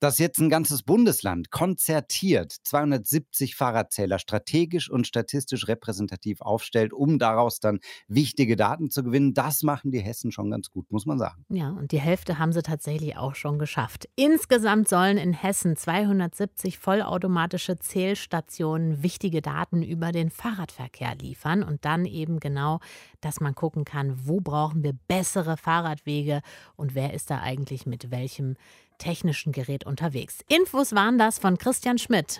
dass 0.00 0.18
jetzt 0.18 0.38
ein 0.38 0.50
ganzes 0.50 0.82
Bundesland 0.82 1.50
konzertiert 1.50 2.52
270 2.64 3.56
Fahrradzähler 3.56 4.18
strategisch 4.18 4.90
und 4.90 5.06
statistisch 5.06 5.68
repräsentativ 5.68 6.40
aufstellt, 6.42 6.92
um 6.92 7.18
daraus 7.18 7.60
dann 7.60 7.80
wichtige 8.06 8.56
Daten 8.56 8.90
zu 8.90 9.02
gewinnen, 9.02 9.32
das 9.34 9.62
machen 9.62 9.90
die 9.90 10.00
Hessen 10.00 10.32
schon 10.32 10.50
ganz 10.50 10.70
gut, 10.70 10.90
muss 10.90 11.06
man 11.06 11.18
sagen. 11.18 11.44
Ja, 11.48 11.70
und 11.70 11.92
die 11.92 12.00
Hälfte 12.00 12.38
haben 12.38 12.52
sie 12.52 12.62
tatsächlich 12.62 13.16
auch 13.16 13.25
schon 13.34 13.58
geschafft. 13.58 14.08
Insgesamt 14.16 14.88
sollen 14.88 15.18
in 15.18 15.32
Hessen 15.32 15.76
270 15.76 16.78
vollautomatische 16.78 17.78
Zählstationen 17.78 19.02
wichtige 19.02 19.42
Daten 19.42 19.82
über 19.82 20.12
den 20.12 20.30
Fahrradverkehr 20.30 21.14
liefern 21.16 21.62
und 21.62 21.84
dann 21.84 22.04
eben 22.04 22.40
genau, 22.40 22.80
dass 23.20 23.40
man 23.40 23.54
gucken 23.54 23.84
kann, 23.84 24.14
wo 24.26 24.40
brauchen 24.40 24.82
wir 24.84 24.92
bessere 25.08 25.56
Fahrradwege 25.56 26.42
und 26.76 26.94
wer 26.94 27.14
ist 27.14 27.30
da 27.30 27.40
eigentlich 27.40 27.86
mit 27.86 28.10
welchem 28.10 28.56
technischen 28.98 29.52
Gerät 29.52 29.84
unterwegs. 29.84 30.38
Infos 30.48 30.94
waren 30.94 31.18
das 31.18 31.38
von 31.38 31.58
Christian 31.58 31.98
Schmidt. 31.98 32.38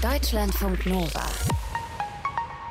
Deutschlandfunk 0.00 0.86
Nova. 0.86 1.24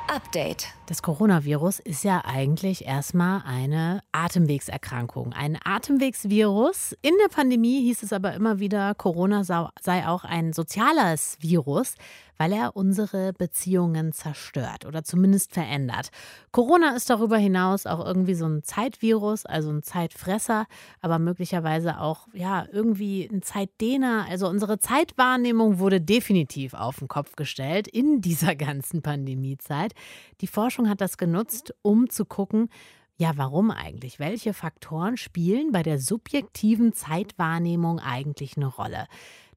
Update. 0.08 0.68
Das 0.86 1.02
Coronavirus 1.02 1.80
ist 1.80 2.04
ja 2.04 2.22
eigentlich 2.24 2.84
erstmal 2.84 3.42
eine 3.46 4.02
Atemwegserkrankung, 4.12 5.32
ein 5.32 5.58
Atemwegsvirus. 5.64 6.96
In 7.02 7.14
der 7.22 7.28
Pandemie 7.28 7.80
hieß 7.82 8.02
es 8.02 8.12
aber 8.12 8.34
immer 8.34 8.58
wieder, 8.58 8.94
Corona 8.94 9.44
sei 9.44 10.06
auch 10.06 10.24
ein 10.24 10.52
soziales 10.52 11.38
Virus, 11.40 11.94
weil 12.36 12.52
er 12.52 12.76
unsere 12.76 13.32
Beziehungen 13.32 14.12
zerstört 14.12 14.84
oder 14.86 15.04
zumindest 15.04 15.52
verändert. 15.52 16.10
Corona 16.52 16.94
ist 16.96 17.10
darüber 17.10 17.36
hinaus 17.36 17.86
auch 17.86 18.04
irgendwie 18.04 18.34
so 18.34 18.46
ein 18.46 18.62
Zeitvirus, 18.62 19.46
also 19.46 19.70
ein 19.70 19.82
Zeitfresser, 19.82 20.66
aber 21.00 21.18
möglicherweise 21.18 22.00
auch 22.00 22.28
ja 22.32 22.66
irgendwie 22.70 23.24
ein 23.24 23.42
Zeitdehner. 23.42 24.26
Also 24.28 24.48
unsere 24.48 24.78
Zeitwahrnehmung 24.78 25.78
wurde 25.78 26.00
definitiv 26.00 26.74
auf 26.74 26.98
den 26.98 27.08
Kopf 27.08 27.36
gestellt 27.36 27.88
in 27.88 28.20
dieser 28.20 28.54
ganzen 28.56 29.02
Pandemiezeit. 29.02 29.94
Die 30.40 30.46
Forschung 30.46 30.88
hat 30.88 31.00
das 31.00 31.18
genutzt, 31.18 31.74
um 31.82 32.10
zu 32.10 32.24
gucken, 32.24 32.68
ja, 33.16 33.32
warum 33.36 33.70
eigentlich? 33.70 34.18
Welche 34.18 34.52
Faktoren 34.52 35.16
spielen 35.16 35.70
bei 35.70 35.84
der 35.84 36.00
subjektiven 36.00 36.92
Zeitwahrnehmung 36.92 38.00
eigentlich 38.00 38.56
eine 38.56 38.66
Rolle? 38.66 39.06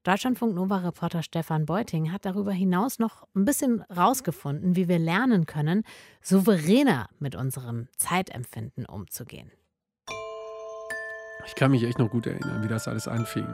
Deutschlandfunk 0.08 0.54
Nova-Reporter 0.54 1.22
Stefan 1.22 1.66
Beuting 1.66 2.10
hat 2.10 2.24
darüber 2.24 2.52
hinaus 2.52 2.98
noch 2.98 3.28
ein 3.36 3.44
bisschen 3.44 3.84
rausgefunden, 3.94 4.74
wie 4.74 4.88
wir 4.88 4.98
lernen 4.98 5.44
können, 5.44 5.84
souveräner 6.22 7.10
mit 7.18 7.36
unserem 7.36 7.88
Zeitempfinden 7.98 8.86
umzugehen. 8.86 9.52
Ich 11.44 11.54
kann 11.56 11.72
mich 11.72 11.82
echt 11.82 11.98
noch 11.98 12.08
gut 12.08 12.26
erinnern, 12.26 12.64
wie 12.64 12.68
das 12.68 12.88
alles 12.88 13.06
anfing. 13.06 13.46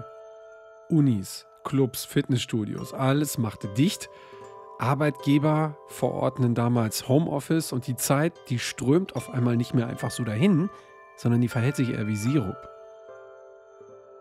Unis, 0.89 1.45
Clubs, 1.65 2.05
Fitnessstudios, 2.05 2.95
alles 2.95 3.37
machte 3.37 3.67
dicht. 3.75 4.09
Arbeitgeber 4.79 5.77
verordnen 5.89 6.55
damals 6.55 7.09
Homeoffice 7.09 7.73
und 7.73 7.89
die 7.89 7.97
Zeit, 7.97 8.33
die 8.49 8.61
strömt 8.61 9.17
auf 9.17 9.29
einmal 9.29 9.57
nicht 9.57 9.75
mehr 9.75 9.89
einfach 9.89 10.13
so 10.13 10.23
dahin, 10.23 10.71
sondern 11.17 11.41
die 11.41 11.49
verhält 11.49 11.75
sich 11.75 11.91
eher 11.91 12.07
wie 12.07 12.15
Sirup. 12.15 12.69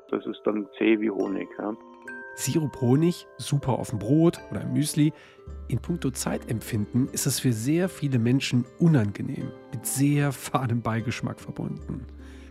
Das 0.10 0.26
ist 0.26 0.42
dann 0.46 0.68
zäh 0.80 1.00
wie 1.00 1.12
Honig. 1.12 1.48
Ja. 1.60 1.76
Sirup 2.36 2.82
Honig, 2.82 3.28
super 3.38 3.80
auf 3.80 3.92
dem 3.92 4.00
Brot 4.00 4.40
oder 4.52 4.62
im 4.62 4.74
Müsli. 4.74 5.14
In 5.68 5.80
puncto 5.80 6.10
Zeitempfinden 6.12 7.08
ist 7.10 7.26
es 7.26 7.40
für 7.40 7.54
sehr 7.54 7.90
viele 7.90 8.20
Menschen 8.20 8.66
unangenehm, 8.80 9.52
mit 9.72 9.86
sehr 9.86 10.32
fadem 10.32 10.82
Beigeschmack 10.82 11.40
verbunden. 11.40 12.06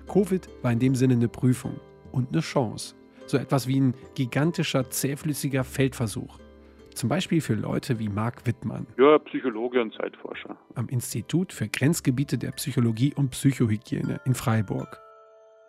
Covid 0.06 0.48
war 0.62 0.72
in 0.72 0.78
dem 0.78 0.94
Sinne 0.94 1.14
eine 1.14 1.28
Prüfung 1.28 1.80
und 2.12 2.28
eine 2.32 2.40
Chance. 2.40 2.94
So 3.26 3.38
etwas 3.38 3.66
wie 3.66 3.80
ein 3.80 3.94
gigantischer, 4.14 4.90
zähflüssiger 4.90 5.64
Feldversuch. 5.64 6.38
Zum 6.94 7.08
Beispiel 7.08 7.40
für 7.40 7.54
Leute 7.54 7.98
wie 7.98 8.08
Marc 8.08 8.46
Wittmann. 8.46 8.86
Ja, 8.98 9.18
Psychologe 9.18 9.80
und 9.80 9.94
Zeitforscher. 9.94 10.56
Am 10.74 10.88
Institut 10.88 11.52
für 11.52 11.68
Grenzgebiete 11.68 12.36
der 12.36 12.50
Psychologie 12.52 13.14
und 13.14 13.30
Psychohygiene 13.30 14.20
in 14.24 14.34
Freiburg. 14.34 15.00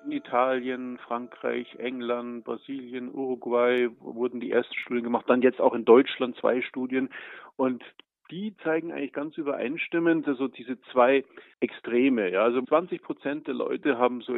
In 0.05 0.11
Italien, 0.11 0.97
Frankreich, 0.97 1.75
England, 1.79 2.43
Brasilien, 2.43 3.13
Uruguay 3.13 3.89
wurden 3.99 4.39
die 4.39 4.51
ersten 4.51 4.75
Studien 4.75 5.03
gemacht, 5.03 5.25
dann 5.27 5.41
jetzt 5.41 5.61
auch 5.61 5.73
in 5.73 5.85
Deutschland 5.85 6.35
zwei 6.37 6.61
Studien. 6.61 7.09
Und 7.55 7.83
die 8.31 8.55
zeigen 8.63 8.91
eigentlich 8.91 9.13
ganz 9.13 9.37
übereinstimmend 9.37 10.27
also 10.27 10.47
diese 10.47 10.81
zwei 10.91 11.23
Extreme. 11.59 12.31
Ja. 12.31 12.43
Also 12.43 12.61
20 12.61 13.01
Prozent 13.01 13.47
der 13.47 13.53
Leute 13.53 13.97
haben 13.97 14.21
so 14.21 14.37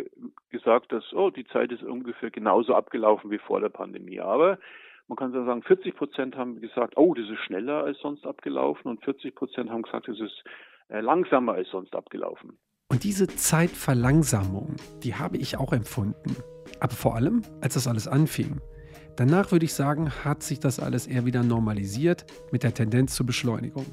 gesagt, 0.49 0.91
dass 0.91 1.13
oh, 1.13 1.30
die 1.30 1.45
Zeit 1.45 1.71
ist 1.71 1.84
ungefähr 1.84 2.30
genauso 2.30 2.75
abgelaufen 2.75 3.32
wie 3.32 3.38
vor 3.38 3.62
der 3.62 3.69
Pandemie. 3.69 4.19
Aber 4.19 4.60
man 5.08 5.17
kann 5.17 5.32
sagen, 5.32 5.63
40 5.63 5.95
Prozent 5.95 6.36
haben 6.36 6.60
gesagt, 6.62 6.97
oh, 6.97 7.13
das 7.13 7.30
ist 7.30 7.39
schneller 7.39 7.84
als 7.84 7.99
sonst 7.99 8.25
abgelaufen 8.25 8.89
und 8.89 9.04
40 9.04 9.36
Prozent 9.36 9.69
haben 9.69 9.84
gesagt, 9.84 10.08
es 10.10 10.19
ist 10.19 10.43
äh, 10.89 10.99
langsamer 10.99 11.54
als 11.54 11.69
sonst 11.69 11.95
abgelaufen. 11.95 12.58
Und 12.88 13.04
diese 13.04 13.28
Zeitverlangsamung, 13.28 14.76
die 15.04 15.15
habe 15.15 15.38
ich 15.38 15.58
auch 15.58 15.74
empfunden. 15.74 16.36
Aber 16.80 16.93
vor 16.93 17.15
allem, 17.15 17.41
als 17.62 17.74
das 17.74 17.88
alles 17.88 18.08
anfing. 18.08 18.62
Danach 19.15 19.52
würde 19.52 19.65
ich 19.65 19.74
sagen, 19.74 20.12
hat 20.24 20.43
sich 20.43 20.60
das 20.60 20.80
alles 20.80 21.08
eher 21.08 21.26
wieder 21.26 21.41
normalisiert 21.41 22.26
mit 22.52 22.63
der 22.63 22.74
Tendenz 22.74 23.15
zur 23.15 23.26
Beschleunigung. 23.26 23.86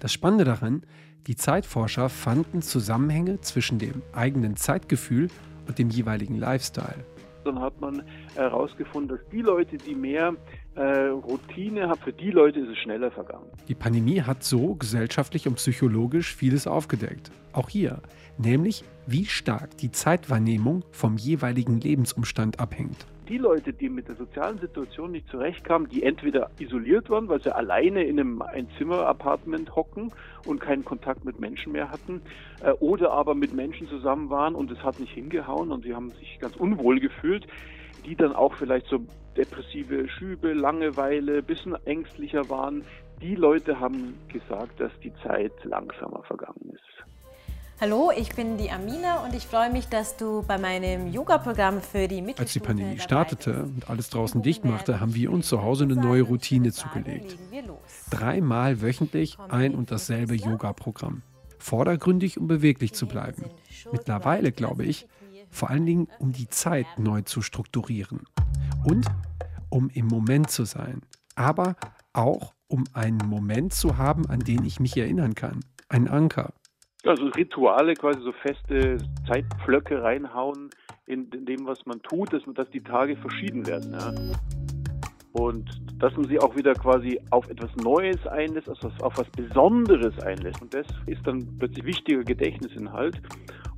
Das 0.00 0.12
Spannende 0.12 0.44
daran, 0.44 0.82
die 1.26 1.36
Zeitforscher 1.36 2.08
fanden 2.08 2.62
Zusammenhänge 2.62 3.40
zwischen 3.40 3.78
dem 3.78 4.02
eigenen 4.12 4.56
Zeitgefühl 4.56 5.28
und 5.66 5.78
dem 5.78 5.88
jeweiligen 5.88 6.36
Lifestyle. 6.36 7.04
Dann 7.46 7.60
hat 7.60 7.80
man 7.80 8.02
herausgefunden, 8.34 9.16
dass 9.16 9.28
die 9.30 9.42
Leute, 9.42 9.76
die 9.76 9.94
mehr 9.94 10.34
äh, 10.74 11.06
Routine 11.06 11.88
haben, 11.88 12.00
für 12.00 12.12
die 12.12 12.30
Leute 12.30 12.60
ist 12.60 12.68
es 12.68 12.78
schneller 12.78 13.10
vergangen. 13.10 13.46
Die 13.68 13.74
Pandemie 13.74 14.20
hat 14.20 14.44
so 14.44 14.74
gesellschaftlich 14.74 15.48
und 15.48 15.54
psychologisch 15.54 16.34
vieles 16.34 16.66
aufgedeckt. 16.66 17.30
Auch 17.52 17.68
hier. 17.68 18.00
Nämlich, 18.38 18.84
wie 19.06 19.24
stark 19.24 19.78
die 19.78 19.90
Zeitwahrnehmung 19.90 20.84
vom 20.90 21.16
jeweiligen 21.16 21.80
Lebensumstand 21.80 22.60
abhängt 22.60 23.06
die 23.28 23.38
Leute, 23.38 23.72
die 23.72 23.88
mit 23.88 24.08
der 24.08 24.16
sozialen 24.16 24.58
Situation 24.58 25.12
nicht 25.12 25.28
zurechtkamen, 25.28 25.88
die 25.88 26.02
entweder 26.02 26.50
isoliert 26.58 27.10
waren, 27.10 27.28
weil 27.28 27.40
sie 27.42 27.54
alleine 27.54 28.04
in 28.04 28.18
einem 28.18 28.42
Einzimmer-Apartment 28.42 29.74
hocken 29.74 30.12
und 30.46 30.60
keinen 30.60 30.84
Kontakt 30.84 31.24
mit 31.24 31.40
Menschen 31.40 31.72
mehr 31.72 31.90
hatten, 31.90 32.22
äh, 32.62 32.72
oder 32.72 33.12
aber 33.12 33.34
mit 33.34 33.52
Menschen 33.52 33.88
zusammen 33.88 34.30
waren 34.30 34.54
und 34.54 34.70
es 34.70 34.82
hat 34.82 35.00
nicht 35.00 35.12
hingehauen 35.12 35.72
und 35.72 35.84
sie 35.84 35.94
haben 35.94 36.10
sich 36.12 36.38
ganz 36.40 36.56
unwohl 36.56 37.00
gefühlt, 37.00 37.46
die 38.04 38.14
dann 38.14 38.34
auch 38.34 38.54
vielleicht 38.54 38.86
so 38.86 39.04
depressive 39.36 40.08
Schübe, 40.08 40.52
Langeweile, 40.52 41.42
bisschen 41.42 41.74
ängstlicher 41.84 42.48
waren. 42.48 42.84
Die 43.20 43.34
Leute 43.34 43.80
haben 43.80 44.14
gesagt, 44.28 44.80
dass 44.80 44.92
die 45.02 45.12
Zeit 45.22 45.52
langsamer 45.64 46.22
vergangen 46.24 46.70
ist. 46.72 46.95
Hallo, 47.78 48.10
ich 48.16 48.34
bin 48.34 48.56
die 48.56 48.70
Amina 48.70 49.22
und 49.22 49.34
ich 49.34 49.46
freue 49.46 49.70
mich, 49.70 49.86
dass 49.88 50.16
du 50.16 50.42
bei 50.42 50.56
meinem 50.56 51.12
Yoga-Programm 51.12 51.82
für 51.82 52.08
die 52.08 52.24
Als 52.38 52.54
die 52.54 52.60
Pandemie 52.60 52.98
startete 52.98 53.64
und 53.64 53.90
alles 53.90 54.08
draußen 54.08 54.40
dicht 54.40 54.64
machte, 54.64 54.98
haben 54.98 55.14
wir 55.14 55.30
uns 55.30 55.46
zu 55.48 55.62
Hause 55.62 55.84
eine 55.84 55.94
neue 55.94 56.22
Routine 56.22 56.72
zugelegt. 56.72 57.36
Dreimal 58.08 58.80
wöchentlich 58.80 59.36
ein 59.50 59.74
und 59.74 59.90
dasselbe 59.90 60.34
Yoga-Programm. 60.34 61.20
Vordergründig, 61.58 62.38
um 62.38 62.46
beweglich 62.46 62.94
zu 62.94 63.06
bleiben. 63.06 63.44
Mittlerweile 63.92 64.52
glaube 64.52 64.86
ich, 64.86 65.06
vor 65.50 65.68
allen 65.68 65.84
Dingen, 65.84 66.08
um 66.18 66.32
die 66.32 66.48
Zeit 66.48 66.86
neu 66.96 67.22
zu 67.22 67.42
strukturieren. 67.42 68.22
Und 68.84 69.06
um 69.68 69.90
im 69.90 70.06
Moment 70.06 70.50
zu 70.50 70.64
sein. 70.64 71.02
Aber 71.34 71.76
auch, 72.14 72.54
um 72.68 72.84
einen 72.94 73.18
Moment 73.18 73.74
zu 73.74 73.98
haben, 73.98 74.24
an 74.30 74.40
den 74.40 74.64
ich 74.64 74.80
mich 74.80 74.96
erinnern 74.96 75.34
kann. 75.34 75.60
Ein 75.90 76.08
Anker. 76.08 76.54
Also 77.06 77.26
Rituale, 77.26 77.94
quasi 77.94 78.20
so 78.20 78.32
feste 78.32 78.98
Zeitpflöcke 79.28 80.02
reinhauen 80.02 80.70
in, 81.06 81.30
in 81.30 81.46
dem, 81.46 81.66
was 81.66 81.86
man 81.86 82.02
tut, 82.02 82.32
dass, 82.32 82.42
dass 82.54 82.68
die 82.70 82.82
Tage 82.82 83.16
verschieden 83.16 83.66
werden. 83.66 83.92
Ja. 83.92 84.12
Und 85.32 85.68
dass 85.98 86.14
man 86.16 86.24
sie 86.24 86.38
auch 86.38 86.56
wieder 86.56 86.72
quasi 86.74 87.20
auf 87.30 87.48
etwas 87.48 87.74
Neues 87.76 88.26
einlässt, 88.26 88.68
also 88.68 88.88
auf 89.02 89.18
was 89.18 89.28
Besonderes 89.30 90.18
einlässt. 90.20 90.60
Und 90.62 90.74
das 90.74 90.86
ist 91.06 91.26
dann 91.26 91.46
plötzlich 91.58 91.84
wichtiger 91.84 92.24
Gedächtnisinhalt. 92.24 93.20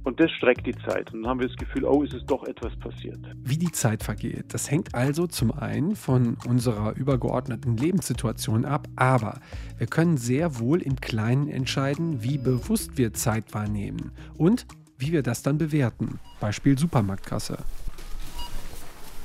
Und 0.05 0.21
das 0.21 0.31
streckt 0.33 0.67
die 0.67 0.77
Zeit. 0.87 1.13
Und 1.13 1.23
dann 1.23 1.31
haben 1.31 1.41
wir 1.41 1.49
das 1.49 1.57
Gefühl, 1.57 1.85
oh, 1.85 2.03
ist 2.03 2.15
es 2.15 2.25
doch 2.25 2.45
etwas 2.45 2.75
passiert. 2.77 3.19
Wie 3.43 3.59
die 3.59 3.73
Zeit 3.73 4.03
vergeht, 4.03 4.55
das 4.55 4.71
hängt 4.71 4.95
also 4.95 5.27
zum 5.27 5.53
einen 5.53 5.97
von 5.97 6.37
unserer 6.47 6.97
übergeordneten 6.97 7.77
Lebenssituation 7.77 8.65
ab, 8.65 8.89
aber 8.97 9.41
wir 9.77 9.87
können 9.87 10.17
sehr 10.17 10.59
wohl 10.59 10.81
im 10.81 10.97
Kleinen 10.97 11.49
entscheiden, 11.49 12.23
wie 12.23 12.39
bewusst 12.39 12.97
wir 12.97 13.13
Zeit 13.13 13.53
wahrnehmen 13.53 14.13
und 14.37 14.67
wie 14.99 15.13
wir 15.13 15.23
das 15.23 15.43
dann 15.43 15.59
bewerten. 15.59 16.19
Beispiel 16.41 16.79
Supermarktkasse. 16.79 17.59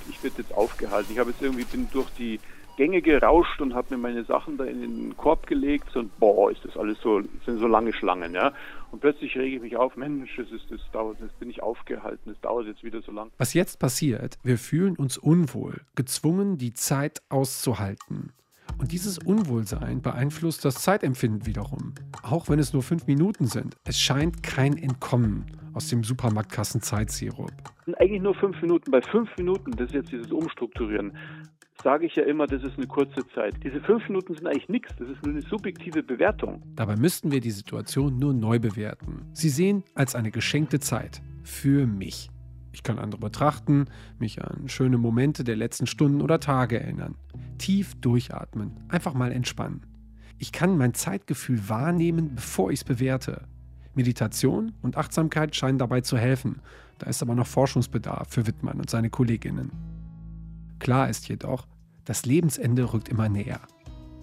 Ich 0.09 0.21
werde 0.23 0.41
jetzt 0.41 0.53
aufgehalten. 0.53 1.13
Ich 1.13 1.19
habe 1.19 1.31
jetzt 1.31 1.41
irgendwie 1.41 1.65
bin 1.65 1.87
durch 1.91 2.09
die 2.11 2.39
Gänge 2.75 3.01
gerauscht 3.01 3.61
und 3.61 3.73
habe 3.73 3.95
mir 3.95 4.01
meine 4.01 4.23
Sachen 4.23 4.57
da 4.57 4.63
in 4.63 4.81
den 4.81 5.17
Korb 5.17 5.47
gelegt 5.47 5.95
und 5.95 6.17
boah, 6.19 6.51
ist 6.51 6.65
das 6.65 6.75
alles 6.77 6.99
so, 7.01 7.21
sind 7.45 7.59
so 7.59 7.67
lange 7.67 7.93
Schlangen, 7.93 8.33
ja. 8.33 8.51
Und 8.91 8.99
plötzlich 8.99 9.35
rege 9.37 9.57
ich 9.57 9.61
mich 9.61 9.77
auf, 9.77 9.95
Mensch, 9.95 10.35
das 10.37 10.51
ist, 10.51 10.69
das 10.69 10.79
dauert, 10.91 11.17
das 11.21 11.31
bin 11.33 11.49
ich 11.49 11.61
aufgehalten, 11.61 12.31
das 12.31 12.39
dauert 12.41 12.67
jetzt 12.67 12.83
wieder 12.83 13.01
so 13.01 13.11
lang. 13.11 13.31
Was 13.37 13.53
jetzt 13.53 13.79
passiert, 13.79 14.37
wir 14.43 14.57
fühlen 14.57 14.95
uns 14.95 15.17
unwohl, 15.17 15.81
gezwungen, 15.95 16.57
die 16.57 16.73
Zeit 16.73 17.21
auszuhalten. 17.29 18.33
Und 18.79 18.91
dieses 18.91 19.19
Unwohlsein 19.19 20.01
beeinflusst 20.01 20.65
das 20.65 20.75
Zeitempfinden 20.75 21.45
wiederum. 21.45 21.93
Auch 22.23 22.49
wenn 22.49 22.59
es 22.59 22.73
nur 22.73 22.81
fünf 22.81 23.07
Minuten 23.07 23.45
sind. 23.45 23.75
Es 23.83 23.99
scheint 23.99 24.41
kein 24.41 24.77
Entkommen 24.77 25.45
aus 25.73 25.89
dem 25.89 26.03
Supermarktkassen-Zeitsirup. 26.03 27.51
Eigentlich 27.97 28.21
nur 28.21 28.35
fünf 28.35 28.59
Minuten. 28.61 28.91
Bei 28.91 29.01
fünf 29.01 29.29
Minuten, 29.37 29.71
das 29.71 29.87
ist 29.87 29.93
jetzt 29.93 30.11
dieses 30.11 30.31
Umstrukturieren, 30.31 31.15
sage 31.83 32.05
ich 32.05 32.15
ja 32.15 32.23
immer, 32.23 32.47
das 32.47 32.63
ist 32.63 32.77
eine 32.77 32.87
kurze 32.87 33.27
Zeit. 33.35 33.55
Diese 33.63 33.81
fünf 33.81 34.07
Minuten 34.07 34.35
sind 34.35 34.47
eigentlich 34.47 34.69
nichts, 34.69 34.95
das 34.97 35.09
ist 35.09 35.23
nur 35.23 35.33
eine 35.33 35.41
subjektive 35.41 36.03
Bewertung. 36.03 36.61
Dabei 36.75 36.95
müssten 36.95 37.31
wir 37.31 37.41
die 37.41 37.51
Situation 37.51 38.17
nur 38.17 38.33
neu 38.33 38.59
bewerten. 38.59 39.25
Sie 39.33 39.49
sehen 39.49 39.83
als 39.93 40.15
eine 40.15 40.31
geschenkte 40.31 40.79
Zeit 40.79 41.21
für 41.43 41.85
mich. 41.85 42.29
Ich 42.71 42.81
kann 42.81 42.97
andere 42.97 43.19
betrachten, 43.19 43.85
mich 44.17 44.41
an 44.41 44.67
schöne 44.67 44.97
Momente 44.97 45.43
der 45.43 45.55
letzten 45.55 45.85
Stunden 45.85 46.21
oder 46.21 46.39
Tage 46.39 46.79
erinnern. 46.79 47.15
Tief 47.59 47.93
durchatmen, 47.95 48.71
einfach 48.89 49.13
mal 49.13 49.31
entspannen. 49.31 49.85
Ich 50.39 50.51
kann 50.51 50.77
mein 50.77 50.93
Zeitgefühl 50.93 51.69
wahrnehmen, 51.69 52.35
bevor 52.35 52.71
ich 52.71 52.79
es 52.79 52.83
bewerte. 52.83 53.47
Meditation 53.93 54.73
und 54.81 54.97
Achtsamkeit 54.97 55.55
scheinen 55.55 55.77
dabei 55.77 56.01
zu 56.01 56.17
helfen. 56.17 56.61
Da 56.97 57.07
ist 57.07 57.21
aber 57.21 57.35
noch 57.35 57.47
Forschungsbedarf 57.47 58.29
für 58.29 58.47
Wittmann 58.47 58.79
und 58.79 58.89
seine 58.89 59.11
Kolleginnen. 59.11 59.71
Klar 60.79 61.09
ist 61.09 61.29
jedoch, 61.29 61.67
das 62.05 62.25
Lebensende 62.25 62.93
rückt 62.93 63.09
immer 63.09 63.29
näher. 63.29 63.61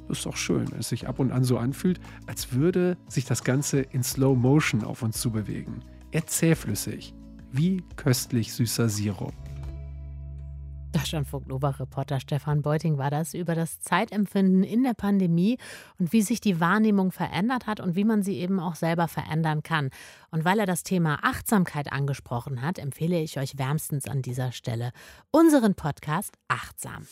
Das 0.08 0.18
ist 0.18 0.26
doch 0.26 0.36
schön, 0.36 0.70
wenn 0.72 0.80
es 0.80 0.88
sich 0.88 1.06
ab 1.06 1.18
und 1.20 1.30
an 1.30 1.44
so 1.44 1.56
anfühlt, 1.56 2.00
als 2.26 2.52
würde 2.52 2.96
sich 3.08 3.24
das 3.24 3.44
Ganze 3.44 3.80
in 3.80 4.02
Slow 4.02 4.36
Motion 4.36 4.82
auf 4.82 5.02
uns 5.02 5.20
zubewegen. 5.20 5.84
Eher 6.10 6.26
zähflüssig, 6.26 7.14
wie 7.52 7.84
köstlich 7.96 8.52
süßer 8.52 8.88
Sirup. 8.88 9.34
Deutschlandfunk 11.10 11.48
Nova-Reporter 11.48 12.20
Stefan 12.20 12.62
Beuting 12.62 12.96
war 12.96 13.10
das 13.10 13.34
über 13.34 13.56
das 13.56 13.80
Zeitempfinden 13.80 14.62
in 14.62 14.84
der 14.84 14.94
Pandemie 14.94 15.58
und 15.98 16.12
wie 16.12 16.22
sich 16.22 16.40
die 16.40 16.60
Wahrnehmung 16.60 17.10
verändert 17.10 17.66
hat 17.66 17.80
und 17.80 17.96
wie 17.96 18.04
man 18.04 18.22
sie 18.22 18.38
eben 18.38 18.60
auch 18.60 18.76
selber 18.76 19.08
verändern 19.08 19.64
kann. 19.64 19.90
Und 20.30 20.44
weil 20.44 20.60
er 20.60 20.66
das 20.66 20.84
Thema 20.84 21.18
Achtsamkeit 21.22 21.92
angesprochen 21.92 22.62
hat, 22.62 22.78
empfehle 22.78 23.20
ich 23.20 23.40
euch 23.40 23.58
wärmstens 23.58 24.06
an 24.06 24.22
dieser 24.22 24.52
Stelle 24.52 24.92
unseren 25.32 25.74
Podcast 25.74 26.32
Achtsam. 26.46 27.08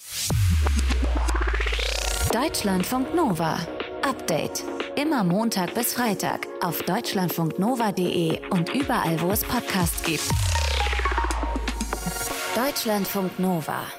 Deutschlandfunk 2.32 3.16
Nova. 3.16 3.58
Update. 4.08 4.62
Immer 4.94 5.24
Montag 5.24 5.74
bis 5.74 5.94
Freitag 5.94 6.46
auf 6.62 6.82
deutschlandfunknova.de 6.82 8.48
und 8.50 8.72
überall, 8.72 9.20
wo 9.20 9.32
es 9.32 9.42
Podcasts 9.42 10.04
gibt. 10.04 10.57
Deutschlandfunk 12.58 13.38
Nova 13.38 13.97